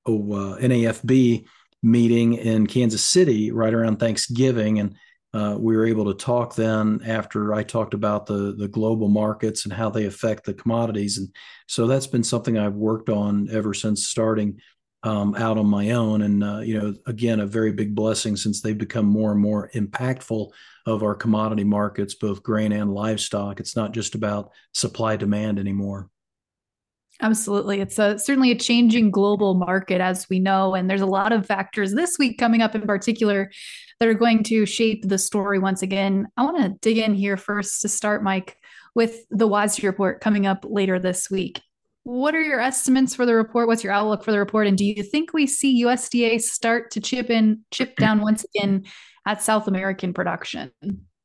oh, 0.06 0.34
uh, 0.34 0.58
NAFB 0.60 1.46
meeting 1.84 2.34
in 2.34 2.66
Kansas 2.66 3.04
City 3.04 3.52
right 3.52 3.74
around 3.74 3.98
Thanksgiving, 3.98 4.80
and 4.80 4.96
we 5.60 5.76
were 5.76 5.86
able 5.86 6.06
to 6.06 6.26
talk 6.26 6.56
then 6.56 7.02
after 7.06 7.54
I 7.54 7.64
talked 7.64 7.94
about 7.94 8.26
the 8.26 8.56
the 8.58 8.68
global 8.68 9.10
markets 9.10 9.66
and 9.66 9.74
how 9.74 9.90
they 9.90 10.06
affect 10.06 10.46
the 10.46 10.54
commodities, 10.54 11.18
and 11.18 11.30
so 11.68 11.86
that's 11.88 12.08
been 12.08 12.24
something 12.24 12.58
I've 12.58 12.76
worked 12.76 13.10
on 13.10 13.50
ever 13.52 13.74
since 13.74 14.08
starting 14.08 14.60
um, 15.04 15.36
out 15.36 15.58
on 15.58 15.68
my 15.68 15.92
own. 15.92 16.22
And, 16.22 16.44
uh, 16.44 16.60
you 16.60 16.80
know, 16.80 16.96
again, 17.06 17.42
a 17.42 17.46
very 17.46 17.74
big 17.74 17.94
blessing 17.94 18.38
since 18.38 18.62
they've 18.62 18.78
become 18.78 19.06
more 19.06 19.32
and 19.32 19.42
more 19.42 19.70
impactful 19.76 20.52
of 20.86 21.04
our 21.04 21.16
commodity 21.16 21.64
markets, 21.64 22.16
both 22.16 22.44
grain 22.44 22.72
and 22.72 22.94
livestock. 22.94 23.60
It's 23.60 23.76
not 23.76 23.94
just 23.94 24.16
about 24.16 24.52
supply 24.74 25.16
demand 25.18 25.60
anymore. 25.60 26.10
Absolutely. 27.22 27.80
It's 27.80 28.00
a, 28.00 28.18
certainly 28.18 28.52
a 28.52 28.58
changing 28.58 29.12
global 29.12 29.54
market, 29.54 30.02
as 30.02 30.28
we 30.30 30.40
know. 30.40 30.74
And 30.74 30.90
there's 30.90 31.02
a 31.02 31.06
lot 31.06 31.32
of 31.32 31.46
factors 31.46 31.94
this 31.94 32.18
week 32.18 32.38
coming 32.38 32.62
up 32.62 32.76
in 32.76 32.82
particular 32.82 33.52
that 34.00 34.10
are 34.10 34.14
going 34.14 34.44
to 34.44 34.66
shape 34.66 35.08
the 35.08 35.18
story 35.18 35.60
once 35.60 35.82
again. 35.82 36.28
I 36.36 36.44
want 36.44 36.58
to 36.58 36.78
dig 36.82 36.98
in 36.98 37.14
here 37.14 37.38
first 37.38 37.82
to 37.82 37.90
start, 37.90 38.24
Mike, 38.24 38.58
with 38.96 39.26
the 39.30 39.48
WASDE 39.48 39.84
report 39.84 40.22
coming 40.22 40.46
up 40.46 40.66
later 40.68 41.00
this 41.00 41.30
week. 41.30 41.62
What 42.04 42.36
are 42.36 42.42
your 42.42 42.60
estimates 42.60 43.16
for 43.16 43.26
the 43.26 43.36
report? 43.36 43.68
What's 43.68 43.84
your 43.84 43.94
outlook 43.94 44.24
for 44.24 44.32
the 44.32 44.40
report? 44.40 44.68
And 44.68 44.78
do 44.78 44.84
you 44.84 45.04
think 45.04 45.32
we 45.32 45.48
see 45.48 45.84
USDA 45.86 46.42
start 46.42 46.92
to 46.92 47.00
chip 47.00 47.30
in, 47.30 47.64
chip 47.72 47.96
down 47.96 48.20
once 48.20 48.44
again 48.44 48.84
at 49.26 49.42
South 49.42 49.70
American 49.70 50.14
production? 50.14 50.72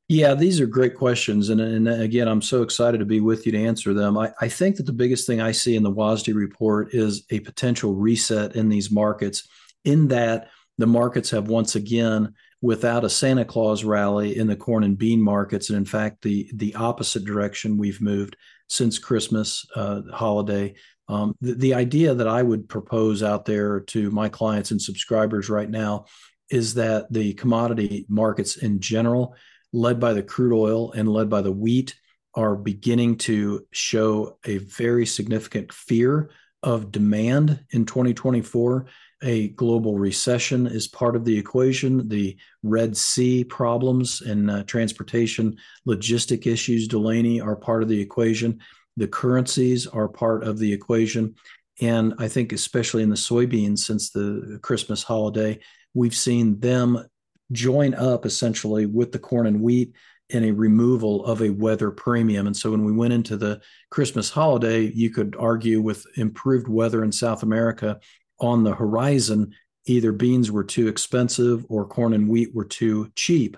Yeah, 0.08 0.32
these 0.32 0.58
are 0.58 0.66
great 0.66 0.96
questions. 0.96 1.50
And, 1.50 1.60
and 1.60 1.86
again, 1.86 2.28
I'm 2.28 2.40
so 2.40 2.62
excited 2.62 2.98
to 2.98 3.04
be 3.04 3.20
with 3.20 3.44
you 3.44 3.52
to 3.52 3.62
answer 3.62 3.92
them. 3.92 4.16
I, 4.16 4.32
I 4.40 4.48
think 4.48 4.76
that 4.76 4.86
the 4.86 4.92
biggest 4.92 5.26
thing 5.26 5.42
I 5.42 5.52
see 5.52 5.76
in 5.76 5.82
the 5.82 5.92
WASDE 5.92 6.34
report 6.34 6.94
is 6.94 7.24
a 7.30 7.40
potential 7.40 7.94
reset 7.94 8.56
in 8.56 8.70
these 8.70 8.90
markets, 8.90 9.46
in 9.84 10.08
that 10.08 10.48
the 10.78 10.86
markets 10.86 11.30
have 11.30 11.48
once 11.48 11.74
again, 11.74 12.34
without 12.62 13.04
a 13.04 13.10
Santa 13.10 13.44
Claus 13.44 13.84
rally 13.84 14.36
in 14.36 14.46
the 14.46 14.56
corn 14.56 14.82
and 14.82 14.96
bean 14.96 15.20
markets, 15.20 15.68
and 15.68 15.76
in 15.76 15.84
fact, 15.84 16.22
the, 16.22 16.50
the 16.54 16.74
opposite 16.74 17.24
direction 17.24 17.76
we've 17.78 18.00
moved 18.00 18.36
since 18.68 18.98
Christmas 18.98 19.66
uh, 19.76 20.00
holiday. 20.12 20.74
Um, 21.08 21.36
the, 21.40 21.54
the 21.54 21.74
idea 21.74 22.14
that 22.14 22.28
I 22.28 22.42
would 22.42 22.68
propose 22.68 23.22
out 23.22 23.44
there 23.44 23.80
to 23.80 24.10
my 24.10 24.28
clients 24.28 24.70
and 24.70 24.80
subscribers 24.80 25.48
right 25.48 25.70
now 25.70 26.06
is 26.50 26.74
that 26.74 27.12
the 27.12 27.34
commodity 27.34 28.06
markets 28.08 28.56
in 28.56 28.80
general, 28.80 29.36
led 29.72 30.00
by 30.00 30.12
the 30.12 30.22
crude 30.22 30.56
oil 30.56 30.92
and 30.92 31.08
led 31.08 31.28
by 31.28 31.42
the 31.42 31.52
wheat, 31.52 31.94
are 32.34 32.54
beginning 32.54 33.16
to 33.16 33.66
show 33.72 34.38
a 34.44 34.58
very 34.58 35.04
significant 35.06 35.72
fear 35.72 36.30
of 36.62 36.92
demand 36.92 37.64
in 37.70 37.84
2024. 37.84 38.86
a 39.24 39.48
global 39.48 39.98
recession 39.98 40.68
is 40.68 40.86
part 40.86 41.16
of 41.16 41.24
the 41.24 41.36
equation. 41.36 42.08
The 42.08 42.36
Red 42.62 42.96
Sea 42.96 43.42
problems 43.42 44.20
and 44.20 44.48
uh, 44.48 44.62
transportation 44.62 45.56
logistic 45.88 46.46
issues, 46.46 46.86
Delaney, 46.86 47.40
are 47.40 47.56
part 47.56 47.82
of 47.82 47.88
the 47.88 48.00
equation. 48.00 48.60
The 48.96 49.08
currencies 49.08 49.88
are 49.88 50.06
part 50.08 50.44
of 50.44 50.58
the 50.58 50.72
equation. 50.72 51.34
And 51.80 52.14
I 52.18 52.28
think, 52.28 52.52
especially 52.52 53.02
in 53.02 53.10
the 53.10 53.16
soybeans 53.16 53.80
since 53.80 54.10
the 54.10 54.60
Christmas 54.62 55.02
holiday, 55.02 55.58
we've 55.94 56.14
seen 56.14 56.60
them 56.60 57.04
join 57.52 57.94
up 57.94 58.26
essentially 58.26 58.86
with 58.86 59.12
the 59.12 59.18
corn 59.18 59.46
and 59.46 59.60
wheat 59.60 59.92
in 60.30 60.44
a 60.44 60.52
removal 60.52 61.24
of 61.24 61.40
a 61.40 61.50
weather 61.50 61.90
premium. 61.90 62.46
And 62.46 62.56
so 62.56 62.70
when 62.70 62.84
we 62.84 62.92
went 62.92 63.14
into 63.14 63.36
the 63.36 63.60
Christmas 63.90 64.30
holiday, 64.30 64.82
you 64.82 65.10
could 65.10 65.34
argue 65.38 65.80
with 65.80 66.04
improved 66.16 66.68
weather 66.68 67.02
in 67.02 67.12
South 67.12 67.42
America 67.42 67.98
on 68.38 68.62
the 68.62 68.74
horizon, 68.74 69.54
either 69.86 70.12
beans 70.12 70.50
were 70.50 70.64
too 70.64 70.86
expensive 70.88 71.64
or 71.68 71.86
corn 71.86 72.12
and 72.12 72.28
wheat 72.28 72.54
were 72.54 72.66
too 72.66 73.10
cheap. 73.16 73.56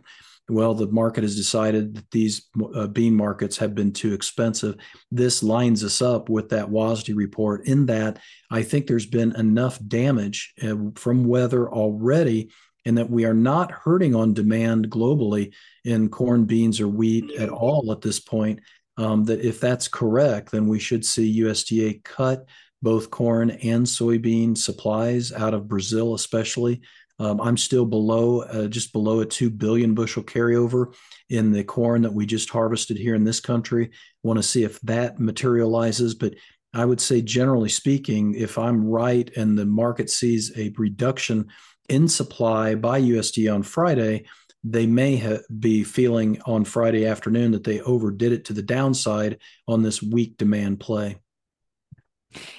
Well, 0.48 0.74
the 0.74 0.88
market 0.88 1.22
has 1.22 1.36
decided 1.36 1.94
that 1.94 2.10
these 2.10 2.48
uh, 2.74 2.88
bean 2.88 3.14
markets 3.14 3.56
have 3.58 3.74
been 3.74 3.92
too 3.92 4.12
expensive. 4.12 4.76
This 5.10 5.42
lines 5.44 5.84
us 5.84 6.02
up 6.02 6.28
with 6.28 6.48
that 6.48 6.68
WASDE 6.68 7.14
report, 7.14 7.66
in 7.66 7.86
that 7.86 8.18
I 8.50 8.62
think 8.62 8.86
there's 8.86 9.06
been 9.06 9.34
enough 9.36 9.78
damage 9.86 10.52
uh, 10.60 10.74
from 10.96 11.24
weather 11.24 11.70
already 11.70 12.50
and 12.84 12.98
that 12.98 13.10
we 13.10 13.24
are 13.24 13.34
not 13.34 13.70
hurting 13.70 14.14
on 14.14 14.34
demand 14.34 14.90
globally 14.90 15.52
in 15.84 16.08
corn, 16.08 16.44
beans, 16.44 16.80
or 16.80 16.88
wheat 16.88 17.30
at 17.32 17.48
all 17.48 17.92
at 17.92 18.00
this 18.00 18.20
point. 18.20 18.60
Um, 18.96 19.24
that 19.24 19.40
if 19.40 19.60
that's 19.60 19.88
correct, 19.88 20.50
then 20.50 20.68
we 20.68 20.78
should 20.78 21.04
see 21.04 21.40
USDA 21.40 22.04
cut 22.04 22.46
both 22.82 23.10
corn 23.10 23.50
and 23.50 23.86
soybean 23.86 24.56
supplies 24.56 25.32
out 25.32 25.54
of 25.54 25.68
Brazil, 25.68 26.14
especially. 26.14 26.80
Um, 27.18 27.40
I'm 27.40 27.58
still 27.58 27.84
below, 27.84 28.40
uh, 28.42 28.66
just 28.66 28.92
below 28.92 29.20
a 29.20 29.26
2 29.26 29.50
billion 29.50 29.94
bushel 29.94 30.22
carryover 30.22 30.94
in 31.28 31.52
the 31.52 31.62
corn 31.62 32.02
that 32.02 32.14
we 32.14 32.24
just 32.24 32.48
harvested 32.48 32.96
here 32.96 33.14
in 33.14 33.24
this 33.24 33.40
country. 33.40 33.90
Want 34.22 34.38
to 34.38 34.42
see 34.42 34.64
if 34.64 34.80
that 34.80 35.20
materializes. 35.20 36.14
But 36.14 36.34
I 36.72 36.84
would 36.84 37.00
say, 37.00 37.20
generally 37.20 37.68
speaking, 37.68 38.34
if 38.34 38.56
I'm 38.56 38.86
right 38.86 39.30
and 39.36 39.58
the 39.58 39.66
market 39.66 40.08
sees 40.08 40.56
a 40.56 40.72
reduction 40.78 41.48
in 41.90 42.08
supply 42.08 42.74
by 42.74 43.00
USD 43.00 43.52
on 43.52 43.62
Friday, 43.62 44.24
they 44.62 44.86
may 44.86 45.16
ha- 45.16 45.42
be 45.58 45.84
feeling 45.84 46.40
on 46.46 46.64
Friday 46.64 47.06
afternoon 47.06 47.50
that 47.52 47.64
they 47.64 47.80
overdid 47.80 48.32
it 48.32 48.44
to 48.46 48.52
the 48.52 48.62
downside 48.62 49.38
on 49.66 49.82
this 49.82 50.02
weak 50.02 50.36
demand 50.36 50.80
play. 50.80 51.18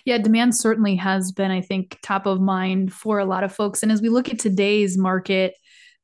Yeah, 0.03 0.17
demand 0.17 0.55
certainly 0.55 0.95
has 0.97 1.31
been, 1.31 1.49
I 1.49 1.61
think, 1.61 1.97
top 2.03 2.25
of 2.25 2.41
mind 2.41 2.91
for 2.91 3.19
a 3.19 3.25
lot 3.25 3.45
of 3.45 3.55
folks. 3.55 3.83
And 3.83 3.91
as 3.91 4.01
we 4.01 4.09
look 4.09 4.29
at 4.29 4.39
today's 4.39 4.97
market 4.97 5.55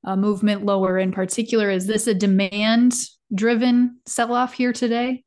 uh, 0.05 0.15
movement 0.15 0.63
lower 0.63 0.97
in 0.97 1.11
particular, 1.11 1.69
is 1.69 1.85
this 1.85 2.07
a 2.07 2.13
demand 2.13 2.93
driven 3.35 3.99
sell 4.05 4.33
off 4.33 4.53
here 4.53 4.71
today? 4.71 5.25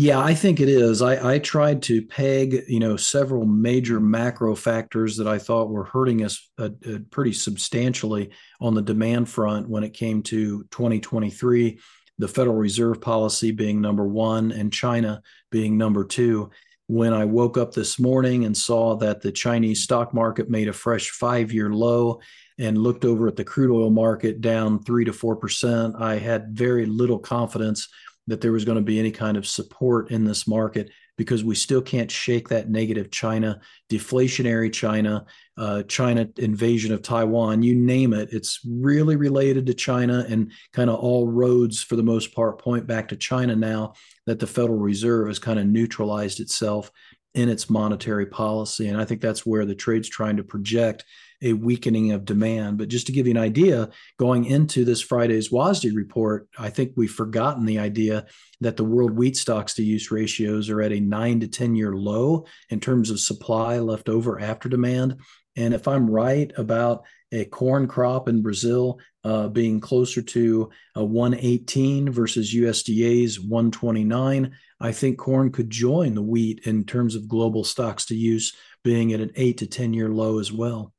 Yeah, 0.00 0.20
I 0.20 0.32
think 0.32 0.60
it 0.60 0.68
is. 0.68 1.02
I, 1.02 1.34
I, 1.34 1.38
tried 1.40 1.82
to 1.82 2.02
peg, 2.02 2.62
you 2.68 2.78
know, 2.78 2.96
several 2.96 3.44
major 3.44 3.98
macro 3.98 4.54
factors 4.54 5.16
that 5.16 5.26
I 5.26 5.38
thought 5.38 5.70
were 5.70 5.86
hurting 5.86 6.24
us 6.24 6.48
uh, 6.56 6.68
uh, 6.86 6.98
pretty 7.10 7.32
substantially 7.32 8.30
on 8.60 8.74
the 8.74 8.82
demand 8.82 9.28
front 9.28 9.68
when 9.68 9.82
it 9.82 9.94
came 9.94 10.22
to 10.22 10.62
2023. 10.70 11.80
The 12.16 12.28
Federal 12.28 12.54
Reserve 12.54 13.00
policy 13.00 13.50
being 13.50 13.80
number 13.80 14.06
one, 14.06 14.52
and 14.52 14.72
China 14.72 15.20
being 15.50 15.76
number 15.76 16.04
two 16.04 16.50
when 16.88 17.12
I 17.12 17.26
woke 17.26 17.58
up 17.58 17.74
this 17.74 17.98
morning 17.98 18.46
and 18.46 18.56
saw 18.56 18.96
that 18.96 19.20
the 19.20 19.30
Chinese 19.30 19.82
stock 19.82 20.14
market 20.14 20.48
made 20.48 20.68
a 20.68 20.72
fresh 20.72 21.10
five 21.10 21.52
year 21.52 21.70
low 21.70 22.20
and 22.58 22.78
looked 22.78 23.04
over 23.04 23.28
at 23.28 23.36
the 23.36 23.44
crude 23.44 23.70
oil 23.70 23.90
market 23.90 24.40
down 24.40 24.82
three 24.82 25.04
to 25.04 25.12
4%, 25.12 26.00
I 26.00 26.16
had 26.16 26.56
very 26.56 26.86
little 26.86 27.18
confidence 27.18 27.88
that 28.28 28.40
there 28.40 28.52
was 28.52 28.64
going 28.64 28.76
to 28.76 28.82
be 28.82 28.98
any 28.98 29.10
kind 29.10 29.36
of 29.36 29.46
support 29.46 30.10
in 30.10 30.24
this 30.24 30.46
market 30.46 30.90
because 31.16 31.42
we 31.42 31.56
still 31.56 31.82
can't 31.82 32.10
shake 32.10 32.48
that 32.48 32.70
negative 32.70 33.10
China, 33.10 33.60
deflationary 33.90 34.72
China, 34.72 35.26
uh, 35.56 35.82
China 35.82 36.28
invasion 36.36 36.92
of 36.92 37.02
Taiwan, 37.02 37.62
you 37.62 37.74
name 37.74 38.14
it. 38.14 38.28
It's 38.30 38.60
really 38.64 39.16
related 39.16 39.66
to 39.66 39.74
China, 39.74 40.24
and 40.28 40.52
kind 40.72 40.88
of 40.88 41.00
all 41.00 41.26
roads, 41.26 41.82
for 41.82 41.96
the 41.96 42.04
most 42.04 42.32
part, 42.32 42.62
point 42.62 42.86
back 42.86 43.08
to 43.08 43.16
China 43.16 43.56
now 43.56 43.94
that 44.26 44.38
the 44.38 44.46
Federal 44.46 44.78
Reserve 44.78 45.26
has 45.26 45.40
kind 45.40 45.58
of 45.58 45.66
neutralized 45.66 46.38
itself 46.38 46.92
in 47.34 47.48
its 47.48 47.68
monetary 47.68 48.26
policy. 48.26 48.88
And 48.88 49.00
I 49.00 49.04
think 49.04 49.20
that's 49.20 49.44
where 49.44 49.64
the 49.64 49.74
trade's 49.74 50.08
trying 50.08 50.36
to 50.36 50.44
project 50.44 51.04
a 51.42 51.52
weakening 51.52 52.12
of 52.12 52.24
demand. 52.24 52.78
But 52.78 52.88
just 52.88 53.06
to 53.06 53.12
give 53.12 53.26
you 53.26 53.32
an 53.32 53.38
idea, 53.38 53.90
going 54.18 54.44
into 54.44 54.84
this 54.84 55.00
Friday's 55.00 55.50
WASDE 55.50 55.94
report, 55.94 56.48
I 56.58 56.70
think 56.70 56.92
we've 56.96 57.10
forgotten 57.10 57.64
the 57.64 57.78
idea 57.78 58.26
that 58.60 58.76
the 58.76 58.84
world 58.84 59.12
wheat 59.12 59.36
stocks 59.36 59.74
to 59.74 59.82
use 59.82 60.10
ratios 60.10 60.68
are 60.68 60.82
at 60.82 60.92
a 60.92 61.00
nine 61.00 61.40
to 61.40 61.48
10 61.48 61.76
year 61.76 61.94
low 61.94 62.46
in 62.70 62.80
terms 62.80 63.10
of 63.10 63.20
supply 63.20 63.78
left 63.78 64.08
over 64.08 64.40
after 64.40 64.68
demand. 64.68 65.20
And 65.56 65.74
if 65.74 65.88
I'm 65.88 66.10
right 66.10 66.52
about 66.56 67.04
a 67.32 67.44
corn 67.44 67.88
crop 67.88 68.28
in 68.28 68.42
Brazil 68.42 68.98
uh, 69.24 69.48
being 69.48 69.80
closer 69.80 70.22
to 70.22 70.70
a 70.94 71.04
118 71.04 72.10
versus 72.10 72.54
USDA's 72.54 73.38
129, 73.40 74.52
I 74.80 74.92
think 74.92 75.18
corn 75.18 75.52
could 75.52 75.68
join 75.68 76.14
the 76.14 76.22
wheat 76.22 76.60
in 76.64 76.84
terms 76.84 77.14
of 77.14 77.28
global 77.28 77.64
stocks 77.64 78.06
to 78.06 78.14
use 78.14 78.54
being 78.84 79.12
at 79.12 79.20
an 79.20 79.32
eight 79.36 79.58
to 79.58 79.66
10 79.66 79.92
year 79.92 80.08
low 80.08 80.38
as 80.38 80.52
well. 80.52 80.94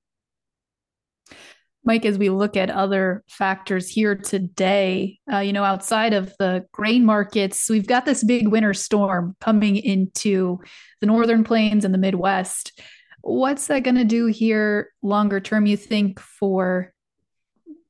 Mike, 1.85 2.05
as 2.05 2.17
we 2.17 2.29
look 2.29 2.57
at 2.57 2.69
other 2.69 3.23
factors 3.27 3.89
here 3.89 4.15
today, 4.15 5.17
uh, 5.31 5.39
you 5.39 5.53
know, 5.53 5.63
outside 5.63 6.13
of 6.13 6.33
the 6.37 6.65
grain 6.71 7.05
markets, 7.05 7.69
we've 7.69 7.87
got 7.87 8.05
this 8.05 8.23
big 8.23 8.47
winter 8.47 8.73
storm 8.73 9.35
coming 9.39 9.77
into 9.77 10.59
the 10.99 11.07
northern 11.07 11.43
plains 11.43 11.85
and 11.85 11.93
the 11.93 11.97
Midwest. 11.97 12.79
What's 13.21 13.67
that 13.67 13.83
going 13.83 13.95
to 13.95 14.03
do 14.03 14.27
here 14.27 14.91
longer 15.01 15.39
term, 15.39 15.65
you 15.65 15.77
think, 15.77 16.19
for 16.19 16.93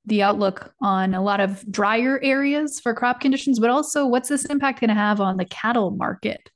the 0.06 0.23
outlook 0.23 0.73
on 0.82 1.13
a 1.13 1.21
lot 1.21 1.39
of 1.39 1.69
drier 1.71 2.19
areas 2.23 2.80
for 2.80 2.93
crop 2.93 3.21
conditions, 3.21 3.60
but 3.60 3.69
also 3.69 4.06
what's 4.06 4.30
this 4.30 4.45
impact 4.45 4.82
going 4.82 4.89
to 4.89 4.95
have 4.95 5.19
on 5.21 5.38
the 5.38 5.45
cattle 5.45 5.91
market? 5.91 6.49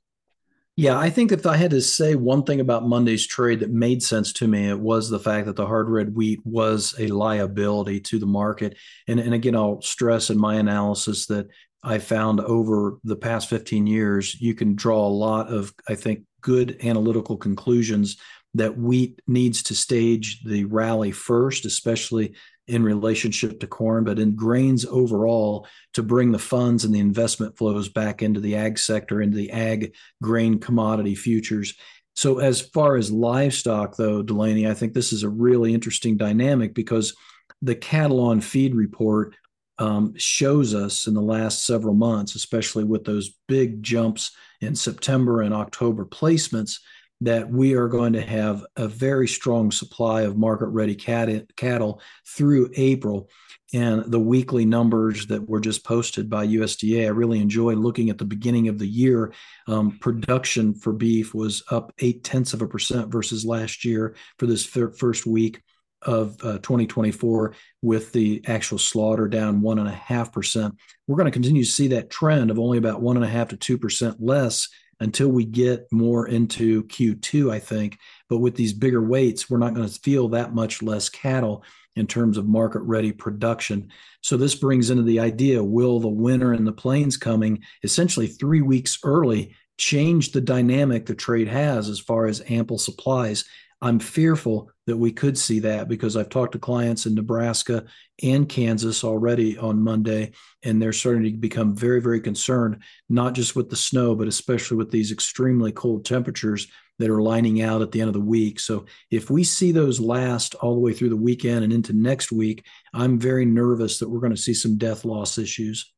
Yeah, 0.76 0.98
I 0.98 1.08
think 1.08 1.30
if 1.30 1.46
I 1.46 1.56
had 1.56 1.70
to 1.70 1.80
say 1.80 2.16
one 2.16 2.42
thing 2.42 2.58
about 2.58 2.88
Monday's 2.88 3.26
trade 3.26 3.60
that 3.60 3.70
made 3.70 4.02
sense 4.02 4.32
to 4.34 4.48
me, 4.48 4.68
it 4.68 4.78
was 4.78 5.08
the 5.08 5.20
fact 5.20 5.46
that 5.46 5.54
the 5.54 5.66
hard 5.66 5.88
red 5.88 6.16
wheat 6.16 6.40
was 6.44 6.96
a 6.98 7.06
liability 7.06 8.00
to 8.00 8.18
the 8.18 8.26
market. 8.26 8.76
And, 9.06 9.20
and 9.20 9.32
again, 9.34 9.54
I'll 9.54 9.80
stress 9.82 10.30
in 10.30 10.38
my 10.38 10.56
analysis 10.56 11.26
that 11.26 11.46
I 11.84 11.98
found 11.98 12.40
over 12.40 12.98
the 13.04 13.14
past 13.14 13.48
15 13.48 13.86
years, 13.86 14.40
you 14.40 14.54
can 14.54 14.74
draw 14.74 15.06
a 15.06 15.08
lot 15.08 15.52
of, 15.52 15.72
I 15.88 15.94
think, 15.94 16.22
good 16.40 16.78
analytical 16.82 17.36
conclusions 17.36 18.16
that 18.54 18.76
wheat 18.76 19.20
needs 19.28 19.62
to 19.64 19.76
stage 19.76 20.42
the 20.44 20.64
rally 20.64 21.12
first, 21.12 21.66
especially 21.66 22.34
in 22.66 22.82
relationship 22.82 23.60
to 23.60 23.66
corn, 23.66 24.04
but 24.04 24.18
in 24.18 24.34
grains 24.34 24.84
overall 24.86 25.66
to 25.92 26.02
bring 26.02 26.32
the 26.32 26.38
funds 26.38 26.84
and 26.84 26.94
the 26.94 27.00
investment 27.00 27.56
flows 27.58 27.88
back 27.88 28.22
into 28.22 28.40
the 28.40 28.56
ag 28.56 28.78
sector, 28.78 29.20
into 29.20 29.36
the 29.36 29.50
ag 29.50 29.94
grain 30.22 30.58
commodity 30.58 31.14
futures. 31.14 31.74
So, 32.16 32.38
as 32.38 32.60
far 32.60 32.96
as 32.96 33.10
livestock, 33.10 33.96
though, 33.96 34.22
Delaney, 34.22 34.68
I 34.68 34.74
think 34.74 34.94
this 34.94 35.12
is 35.12 35.24
a 35.24 35.28
really 35.28 35.74
interesting 35.74 36.16
dynamic 36.16 36.74
because 36.74 37.14
the 37.60 37.74
cattle 37.74 38.20
on 38.20 38.40
feed 38.40 38.74
report 38.74 39.34
um, 39.78 40.14
shows 40.16 40.74
us 40.74 41.06
in 41.06 41.14
the 41.14 41.20
last 41.20 41.66
several 41.66 41.94
months, 41.94 42.34
especially 42.34 42.84
with 42.84 43.04
those 43.04 43.36
big 43.48 43.82
jumps 43.82 44.30
in 44.60 44.74
September 44.74 45.42
and 45.42 45.52
October 45.52 46.04
placements, 46.04 46.78
that 47.24 47.50
we 47.50 47.74
are 47.74 47.88
going 47.88 48.12
to 48.12 48.20
have 48.20 48.64
a 48.76 48.86
very 48.86 49.26
strong 49.26 49.70
supply 49.70 50.22
of 50.22 50.36
market 50.36 50.66
ready 50.68 50.94
cattle 50.94 52.00
through 52.26 52.70
April. 52.76 53.28
And 53.72 54.04
the 54.04 54.20
weekly 54.20 54.64
numbers 54.64 55.26
that 55.26 55.48
were 55.48 55.58
just 55.58 55.84
posted 55.84 56.30
by 56.30 56.46
USDA, 56.46 57.06
I 57.06 57.08
really 57.08 57.40
enjoy 57.40 57.74
looking 57.74 58.10
at 58.10 58.18
the 58.18 58.24
beginning 58.24 58.68
of 58.68 58.78
the 58.78 58.86
year. 58.86 59.32
Um, 59.66 59.98
production 59.98 60.74
for 60.74 60.92
beef 60.92 61.34
was 61.34 61.62
up 61.70 61.92
eight 61.98 62.22
tenths 62.22 62.54
of 62.54 62.62
a 62.62 62.68
percent 62.68 63.10
versus 63.10 63.44
last 63.44 63.84
year 63.84 64.14
for 64.38 64.46
this 64.46 64.64
first 64.64 65.26
week 65.26 65.60
of 66.02 66.36
uh, 66.44 66.58
2024 66.58 67.54
with 67.82 68.12
the 68.12 68.42
actual 68.46 68.78
slaughter 68.78 69.26
down 69.26 69.62
one 69.62 69.78
and 69.78 69.88
a 69.88 69.92
half 69.92 70.32
percent. 70.32 70.74
We're 71.06 71.16
going 71.16 71.26
to 71.26 71.32
continue 71.32 71.64
to 71.64 71.70
see 71.70 71.88
that 71.88 72.10
trend 72.10 72.50
of 72.50 72.58
only 72.58 72.78
about 72.78 73.00
one 73.00 73.16
and 73.16 73.24
a 73.24 73.28
half 73.28 73.48
to 73.48 73.56
two 73.56 73.78
percent 73.78 74.18
less 74.20 74.68
until 75.00 75.28
we 75.28 75.44
get 75.44 75.86
more 75.92 76.26
into 76.28 76.84
Q2, 76.84 77.50
I 77.52 77.58
think. 77.58 77.98
But 78.28 78.38
with 78.38 78.56
these 78.56 78.72
bigger 78.72 79.02
weights, 79.02 79.48
we're 79.48 79.58
not 79.58 79.74
going 79.74 79.88
to 79.88 80.00
feel 80.00 80.28
that 80.30 80.54
much 80.54 80.82
less 80.82 81.08
cattle 81.08 81.64
in 81.96 82.06
terms 82.06 82.36
of 82.36 82.46
market 82.46 82.80
ready 82.80 83.12
production. 83.12 83.90
So 84.20 84.36
this 84.36 84.54
brings 84.54 84.90
into 84.90 85.02
the 85.02 85.20
idea 85.20 85.62
will 85.62 86.00
the 86.00 86.08
winter 86.08 86.52
and 86.52 86.66
the 86.66 86.72
plains 86.72 87.16
coming 87.16 87.62
essentially 87.82 88.26
three 88.26 88.62
weeks 88.62 88.98
early 89.04 89.54
change 89.78 90.32
the 90.32 90.40
dynamic 90.40 91.06
the 91.06 91.14
trade 91.14 91.48
has 91.48 91.88
as 91.88 92.00
far 92.00 92.26
as 92.26 92.42
ample 92.48 92.78
supplies? 92.78 93.44
I'm 93.80 93.98
fearful 93.98 94.70
that 94.86 94.96
we 94.96 95.12
could 95.12 95.36
see 95.36 95.60
that 95.60 95.88
because 95.88 96.16
I've 96.16 96.28
talked 96.28 96.52
to 96.52 96.58
clients 96.58 97.06
in 97.06 97.14
Nebraska 97.14 97.84
and 98.22 98.48
Kansas 98.48 99.04
already 99.04 99.56
on 99.58 99.82
Monday, 99.82 100.32
and 100.62 100.80
they're 100.80 100.92
starting 100.92 101.24
to 101.24 101.30
become 101.32 101.74
very, 101.74 102.00
very 102.00 102.20
concerned, 102.20 102.82
not 103.08 103.34
just 103.34 103.56
with 103.56 103.70
the 103.70 103.76
snow, 103.76 104.14
but 104.14 104.28
especially 104.28 104.76
with 104.76 104.90
these 104.90 105.12
extremely 105.12 105.72
cold 105.72 106.04
temperatures 106.04 106.66
that 106.98 107.10
are 107.10 107.22
lining 107.22 107.60
out 107.60 107.82
at 107.82 107.90
the 107.92 108.00
end 108.00 108.08
of 108.08 108.14
the 108.14 108.20
week. 108.20 108.60
So 108.60 108.86
if 109.10 109.30
we 109.30 109.42
see 109.42 109.72
those 109.72 109.98
last 109.98 110.54
all 110.56 110.74
the 110.74 110.80
way 110.80 110.92
through 110.92 111.08
the 111.08 111.16
weekend 111.16 111.64
and 111.64 111.72
into 111.72 111.92
next 111.92 112.30
week, 112.30 112.64
I'm 112.92 113.18
very 113.18 113.44
nervous 113.44 113.98
that 113.98 114.08
we're 114.08 114.20
going 114.20 114.34
to 114.34 114.40
see 114.40 114.54
some 114.54 114.78
death 114.78 115.04
loss 115.04 115.38
issues. 115.38 115.92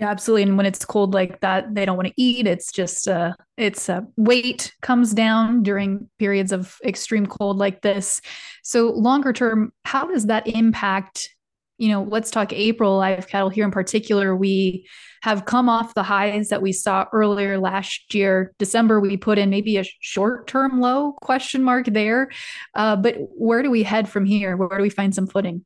Yeah, 0.00 0.08
absolutely. 0.08 0.44
And 0.44 0.56
when 0.56 0.64
it's 0.64 0.82
cold 0.82 1.12
like 1.12 1.40
that, 1.40 1.74
they 1.74 1.84
don't 1.84 1.96
want 1.96 2.08
to 2.08 2.14
eat. 2.16 2.46
It's 2.46 2.72
just 2.72 3.06
uh 3.06 3.34
it's 3.58 3.90
uh, 3.90 4.00
weight 4.16 4.72
comes 4.80 5.12
down 5.12 5.62
during 5.62 6.08
periods 6.18 6.52
of 6.52 6.78
extreme 6.82 7.26
cold 7.26 7.58
like 7.58 7.82
this. 7.82 8.22
So 8.62 8.92
longer 8.92 9.34
term, 9.34 9.74
how 9.84 10.06
does 10.06 10.26
that 10.26 10.48
impact? 10.48 11.28
You 11.76 11.90
know, 11.90 12.02
let's 12.04 12.30
talk 12.30 12.50
April 12.54 12.96
live 12.96 13.28
cattle 13.28 13.50
here 13.50 13.64
in 13.66 13.70
particular. 13.70 14.34
We 14.34 14.86
have 15.22 15.44
come 15.44 15.68
off 15.68 15.92
the 15.92 16.02
highs 16.02 16.48
that 16.48 16.62
we 16.62 16.72
saw 16.72 17.04
earlier 17.12 17.58
last 17.58 18.14
year. 18.14 18.54
December, 18.58 19.00
we 19.00 19.18
put 19.18 19.38
in 19.38 19.50
maybe 19.50 19.76
a 19.76 19.84
short 20.00 20.46
term 20.46 20.80
low 20.80 21.12
question 21.20 21.62
mark 21.62 21.86
there. 21.86 22.30
Uh, 22.74 22.96
but 22.96 23.16
where 23.36 23.62
do 23.62 23.70
we 23.70 23.82
head 23.82 24.08
from 24.08 24.24
here? 24.24 24.56
Where 24.56 24.78
do 24.78 24.82
we 24.82 24.88
find 24.88 25.14
some 25.14 25.26
footing? 25.26 25.64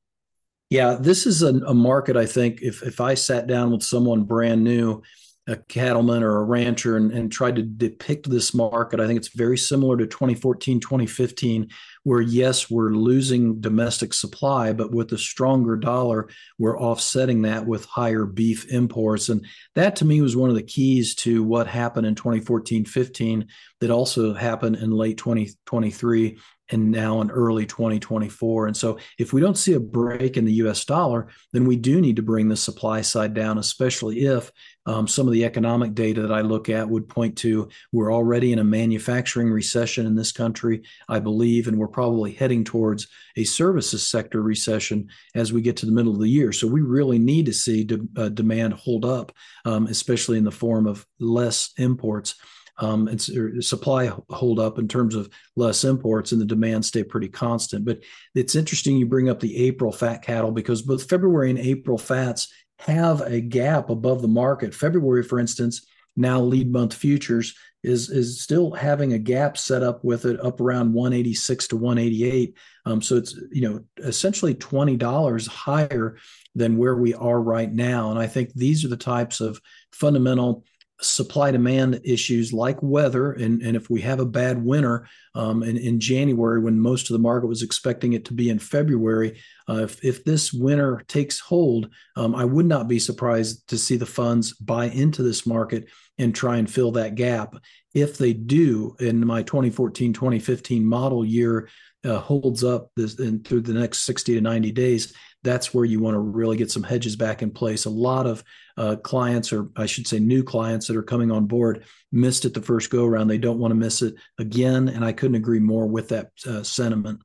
Yeah, 0.75 0.97
this 0.99 1.25
is 1.25 1.45
a, 1.45 1.55
a, 1.69 1.73
market. 1.73 2.17
I 2.17 2.27
think 2.27 2.61
if 2.61 2.83
if 2.83 3.01
I 3.01 3.15
sat 3.15 3.47
down 3.47 3.71
with 3.71 3.85
someone 3.85 4.25
brand 4.25 4.65
new, 4.65 5.03
a 5.47 5.55
cattleman 5.55 6.25
or 6.25 6.39
a 6.39 6.43
rancher, 6.43 6.97
and, 6.97 7.13
and 7.13 7.31
tried 7.31 7.55
to 7.55 7.63
depict 7.63 8.29
this 8.29 8.53
market, 8.53 8.99
I 8.99 9.07
think 9.07 9.19
it's 9.19 9.37
very 9.37 9.57
similar 9.57 9.97
to 9.97 10.09
2014, 10.09 10.81
2015, 10.81 11.69
where 12.03 12.21
yes, 12.21 12.69
we're 12.69 12.91
losing 12.91 13.61
domestic 13.61 14.13
supply, 14.13 14.73
but 14.73 14.91
with 14.91 15.13
a 15.13 15.19
stronger 15.19 15.77
dollar, 15.77 16.29
we're 16.59 16.81
offsetting 16.81 17.43
that 17.43 17.65
with 17.65 17.85
higher 17.85 18.27
beef 18.27 18.67
imports. 18.73 19.29
And 19.29 19.47
that 19.77 19.95
to 19.97 20.05
me 20.05 20.23
was 20.23 20.35
one 20.35 20.51
of 20.51 20.57
the 20.57 20.63
keys 20.65 21.15
to 21.17 21.45
what 21.45 21.69
happened 21.69 22.09
in 22.09 22.17
2014, 22.17 22.85
15, 22.85 23.47
that 23.81 23.91
also 23.91 24.35
happened 24.35 24.75
in 24.75 24.91
late 24.91 25.19
2023 25.19 26.37
and 26.71 26.91
now 26.91 27.21
in 27.21 27.31
early 27.31 27.67
2024. 27.67 28.67
And 28.67 28.77
so, 28.77 28.99
if 29.19 29.33
we 29.33 29.41
don't 29.41 29.59
see 29.59 29.75
a 29.75 29.81
break 29.81 30.37
in 30.37 30.45
the 30.45 30.55
US 30.55 30.85
dollar, 30.85 31.29
then 31.53 31.67
we 31.67 31.77
do 31.77 32.01
need 32.01 32.17
to 32.17 32.23
bring 32.23 32.49
the 32.49 32.57
supply 32.57 33.03
side 33.03 33.35
down, 33.35 33.59
especially 33.59 34.25
if 34.25 34.51
um, 34.87 35.07
some 35.07 35.27
of 35.27 35.33
the 35.33 35.45
economic 35.45 35.95
data 35.95 36.23
that 36.23 36.33
I 36.33 36.41
look 36.41 36.69
at 36.69 36.89
would 36.89 37.09
point 37.09 37.39
to 37.39 37.69
we're 37.93 38.13
already 38.13 38.53
in 38.53 38.59
a 38.59 38.65
manufacturing 38.65 39.51
recession 39.51 40.07
in 40.07 40.15
this 40.15 40.33
country, 40.33 40.83
I 41.09 41.21
believe, 41.21 41.69
and 41.69 41.79
we're 41.79 41.89
probably 41.89 42.33
heading 42.33 42.65
towards 42.65 43.09
a 43.37 43.45
services 43.45 44.07
sector 44.07 44.43
recession 44.43 45.09
as 45.35 45.53
we 45.53 45.63
get 45.63 45.77
to 45.79 45.87
the 45.87 45.93
middle 45.93 46.13
of 46.13 46.21
the 46.21 46.29
year. 46.29 46.53
So, 46.53 46.67
we 46.67 46.81
really 46.81 47.19
need 47.19 47.47
to 47.47 47.53
see 47.53 47.85
de- 47.85 48.09
uh, 48.17 48.31
demand 48.31 48.75
hold 48.75 49.05
up, 49.05 49.33
um, 49.65 49.87
especially 49.87 50.39
in 50.39 50.45
the 50.45 50.51
form 50.51 50.87
of 50.87 51.07
less 51.19 51.73
imports 51.79 52.37
um, 52.79 53.09
and 53.09 53.21
supply 53.65 54.11
hold 54.31 54.59
up 54.59 54.79
in 54.79 54.89
terms 54.89 55.15
of 55.15 55.29
less 55.57 55.85
imports 55.85 56.33
and 56.33 56.41
the 56.41 56.47
demand 56.47 56.85
stay 56.85 57.05
pretty 57.05 57.29
constant. 57.29 57.85
But 57.85 58.01
it's 58.35 58.55
interesting 58.55 58.97
you 58.97 59.07
bring 59.07 59.29
up 59.29 59.41
the 59.41 59.57
April 59.67 59.93
fat 59.93 60.23
cattle 60.23 60.51
because 60.51 60.83
both 60.83 61.09
February 61.09 61.51
and 61.51 61.59
April 61.59 61.99
fats 61.99 62.53
have 62.81 63.21
a 63.21 63.41
gap 63.41 63.91
above 63.91 64.23
the 64.23 64.29
market. 64.29 64.75
February, 64.75 65.23
for 65.23 65.39
instance, 65.39 65.87
now 66.17 66.41
lead 66.41 66.71
month 66.71 66.95
futures 66.95 67.55
is 67.83 68.09
is 68.09 68.41
still 68.41 68.73
having 68.73 69.13
a 69.13 69.19
gap 69.19 69.59
set 69.59 69.83
up 69.83 70.03
with 70.05 70.25
it 70.25 70.43
up 70.43 70.61
around 70.61 70.93
186 70.93 71.69
to 71.69 71.77
188. 71.77 72.57
Um, 72.87 73.03
so 73.03 73.17
it's 73.17 73.39
you 73.53 73.69
know 73.69 73.85
essentially 73.99 74.55
twenty 74.55 74.97
dollars 74.97 75.47
higher 75.47 76.17
than 76.55 76.77
where 76.77 76.97
we 76.97 77.15
are 77.15 77.41
right 77.41 77.71
now. 77.71 78.11
And 78.11 78.19
I 78.19 78.27
think 78.27 78.53
these 78.55 78.85
are 78.85 78.89
the 78.89 78.97
types 78.97 79.41
of 79.41 79.61
fundamental 79.93 80.65
supply 81.01 81.51
demand 81.51 82.01
issues 82.05 82.53
like 82.53 82.81
weather 82.83 83.33
and, 83.33 83.63
and 83.63 83.77
if 83.77 83.91
we 83.91 84.01
have 84.01 84.21
a 84.21 84.27
bad 84.27 84.63
winter 84.63 85.07
um, 85.35 85.63
in, 85.63 85.77
in 85.77 85.99
january 85.99 86.61
when 86.61 86.79
most 86.79 87.11
of 87.11 87.15
the 87.15 87.23
market 87.23 87.49
was 87.49 87.63
expecting 87.63 88.13
it 88.13 88.25
to 88.25 88.33
be 88.33 88.49
in 88.49 88.59
february 88.61 89.41
uh, 89.69 89.83
if, 89.83 90.05
if 90.05 90.25
this 90.25 90.53
winter 90.53 91.03
takes 91.09 91.41
hold 91.41 91.91
um, 92.17 92.35
i 92.35 92.45
would 92.45 92.67
not 92.67 92.87
be 92.87 92.99
surprised 92.99 93.67
to 93.69 93.77
see 93.77 93.97
the 93.97 94.07
funds 94.07 94.53
buy 94.55 94.85
into 94.87 95.23
this 95.23 95.47
market 95.47 95.89
and 96.19 96.35
try 96.35 96.57
and 96.57 96.71
fill 96.71 96.93
that 96.93 97.15
gap. 97.15 97.57
If 97.95 98.19
they 98.19 98.33
do 98.33 98.97
in 99.01 99.27
my 99.27 99.43
2014 99.43 100.13
2015 100.13 100.85
model 100.85 101.25
year 101.25 101.69
uh, 102.05 102.19
holds 102.19 102.63
up 102.63 102.91
this 102.97 103.19
in, 103.19 103.43
through 103.43 103.63
the 103.63 103.73
next 103.73 104.01
60 104.03 104.35
to 104.35 104.41
90 104.41 104.73
days 104.73 105.15
that's 105.45 105.73
where 105.73 105.85
you 105.85 106.01
want 106.01 106.15
to 106.15 106.19
really 106.19 106.57
get 106.57 106.71
some 106.71 106.83
hedges 106.83 107.15
back 107.15 107.43
in 107.43 107.51
place. 107.51 107.85
A 107.85 107.91
lot 107.91 108.27
of 108.27 108.43
uh, 108.77 108.97
clients, 108.97 109.53
or 109.53 109.69
I 109.77 109.87
should 109.87 110.07
say, 110.07 110.19
new 110.19 110.43
clients 110.43 110.89
that 110.89 110.97
are 110.97 111.03
coming 111.03 111.31
on 111.31 111.47
board, 111.47 111.85
missed 112.11 112.45
it 112.45 112.55
the 112.55 112.63
first 112.63 112.91
go 112.91 113.05
around. 113.05 113.29
They 113.29 113.39
don't 113.39 113.59
want 113.59 113.71
to 113.71 113.77
miss 113.77 114.03
it 114.03 114.15
again, 114.39 114.89
and 114.89 115.05
I 115.05 115.13
couldn't 115.13 115.37
agree 115.37 115.61
more 115.61 115.87
with 115.87 116.09
that 116.09 116.31
uh, 116.47 116.63
sentiment. 116.63 117.21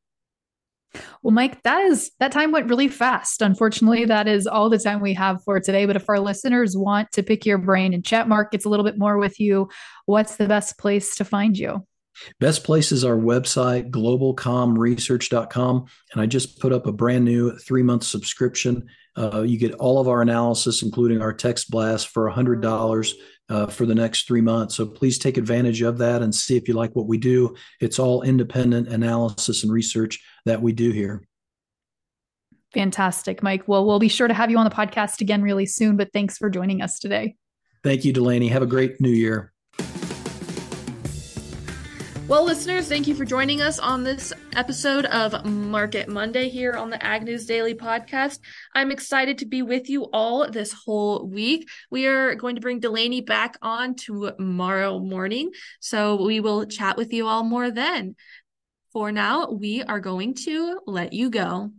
Well, 1.22 1.32
Mike, 1.32 1.62
that 1.64 1.82
is 1.84 2.12
that 2.20 2.32
time 2.32 2.52
went 2.52 2.70
really 2.70 2.88
fast. 2.88 3.42
Unfortunately, 3.42 4.06
that 4.06 4.28
is 4.28 4.48
all 4.48 4.70
the 4.70 4.80
time 4.80 5.02
we 5.02 5.14
have 5.14 5.44
for 5.44 5.60
today. 5.60 5.86
But 5.86 5.96
if 5.96 6.10
our 6.10 6.20
listeners 6.20 6.76
want 6.76 7.12
to 7.14 7.24
pick 7.24 7.46
your 7.46 7.58
brain 7.58 7.94
and 7.94 8.04
chat 8.04 8.28
markets 8.28 8.66
a 8.66 8.70
little 8.70 8.86
bit 8.86 8.98
more 8.98 9.18
with 9.18 9.40
you, 9.40 9.70
what's 10.06 10.36
the 10.36 10.48
best 10.48 10.78
place 10.78 11.16
to 11.18 11.26
find 11.26 11.58
you? 11.58 11.86
Best 12.40 12.64
place 12.64 12.92
is 12.92 13.04
our 13.04 13.18
website, 13.18 13.90
globalcomresearch.com. 13.92 15.86
And 16.12 16.22
I 16.22 16.26
just 16.26 16.60
put 16.60 16.74
up 16.74 16.88
a 16.88 16.92
brand 16.92 17.26
new 17.26 17.58
three 17.58 17.84
month 17.84 18.04
subscription. 18.04 18.88
Uh, 19.18 19.42
you 19.42 19.58
get 19.58 19.74
all 19.76 20.00
of 20.00 20.08
our 20.08 20.22
analysis, 20.22 20.82
including 20.82 21.22
our 21.22 21.34
text 21.34 21.70
blast, 21.70 22.10
for 22.10 22.30
$100 22.30 23.14
uh, 23.50 23.68
for 23.68 23.86
the 23.86 23.96
next 23.96 24.28
three 24.28 24.42
months. 24.42 24.76
So 24.76 24.86
please 24.86 25.18
take 25.18 25.38
advantage 25.38 25.82
of 25.82 25.98
that 25.98 26.22
and 26.22 26.34
see 26.34 26.56
if 26.56 26.68
you 26.68 26.74
like 26.74 26.96
what 26.96 27.08
we 27.08 27.18
do. 27.18 27.56
It's 27.82 28.00
all 28.00 28.22
independent 28.22 28.88
analysis 28.88 29.64
and 29.64 29.72
research 29.72 30.20
that 30.46 30.62
we 30.62 30.72
do 30.72 30.92
here. 30.92 31.24
Fantastic, 32.74 33.42
Mike. 33.42 33.68
Well, 33.68 33.86
we'll 33.86 34.00
be 34.00 34.08
sure 34.08 34.28
to 34.28 34.34
have 34.34 34.52
you 34.52 34.58
on 34.58 34.66
the 34.66 34.76
podcast 34.76 35.22
again 35.22 35.42
really 35.42 35.66
soon, 35.66 35.98
but 35.98 36.14
thanks 36.14 36.38
for 36.38 36.50
joining 36.50 36.82
us 36.82 37.00
today. 37.00 37.36
Thank 37.84 38.06
you, 38.06 38.14
Delaney. 38.14 38.50
Have 38.50 38.62
a 38.62 38.68
great 38.68 39.02
new 39.02 39.10
year. 39.10 39.54
Well, 42.30 42.46
listeners, 42.46 42.88
thank 42.88 43.08
you 43.08 43.16
for 43.16 43.26
joining 43.26 43.60
us 43.60 43.80
on 43.80 44.04
this 44.04 44.32
episode 44.56 45.06
of 45.06 45.44
Market 45.46 46.08
Monday 46.08 46.48
here 46.48 46.74
on 46.74 46.92
the 46.92 47.04
Ag 47.04 47.24
News 47.24 47.48
Daily 47.48 47.74
podcast. 47.74 48.38
I'm 48.76 48.92
excited 48.92 49.40
to 49.40 49.48
be 49.48 49.64
with 49.64 49.90
you 49.90 50.04
all 50.14 50.48
this 50.48 50.72
whole 50.72 51.26
week. 51.26 51.68
We 51.90 52.06
are 52.06 52.36
going 52.36 52.54
to 52.54 52.62
bring 52.62 52.82
Delaney 52.82 53.22
back 53.22 53.58
on 53.64 53.96
tomorrow 53.96 55.00
morning, 55.00 55.50
so 55.80 56.24
we 56.24 56.40
will 56.40 56.68
chat 56.68 56.98
with 56.98 57.12
you 57.14 57.26
all 57.26 57.44
more 57.44 57.72
then. 57.72 58.16
For 58.94 59.12
now, 59.12 59.50
we 59.50 59.82
are 59.82 60.00
going 60.00 60.36
to 60.46 60.82
let 60.86 61.14
you 61.14 61.32
go. 61.32 61.72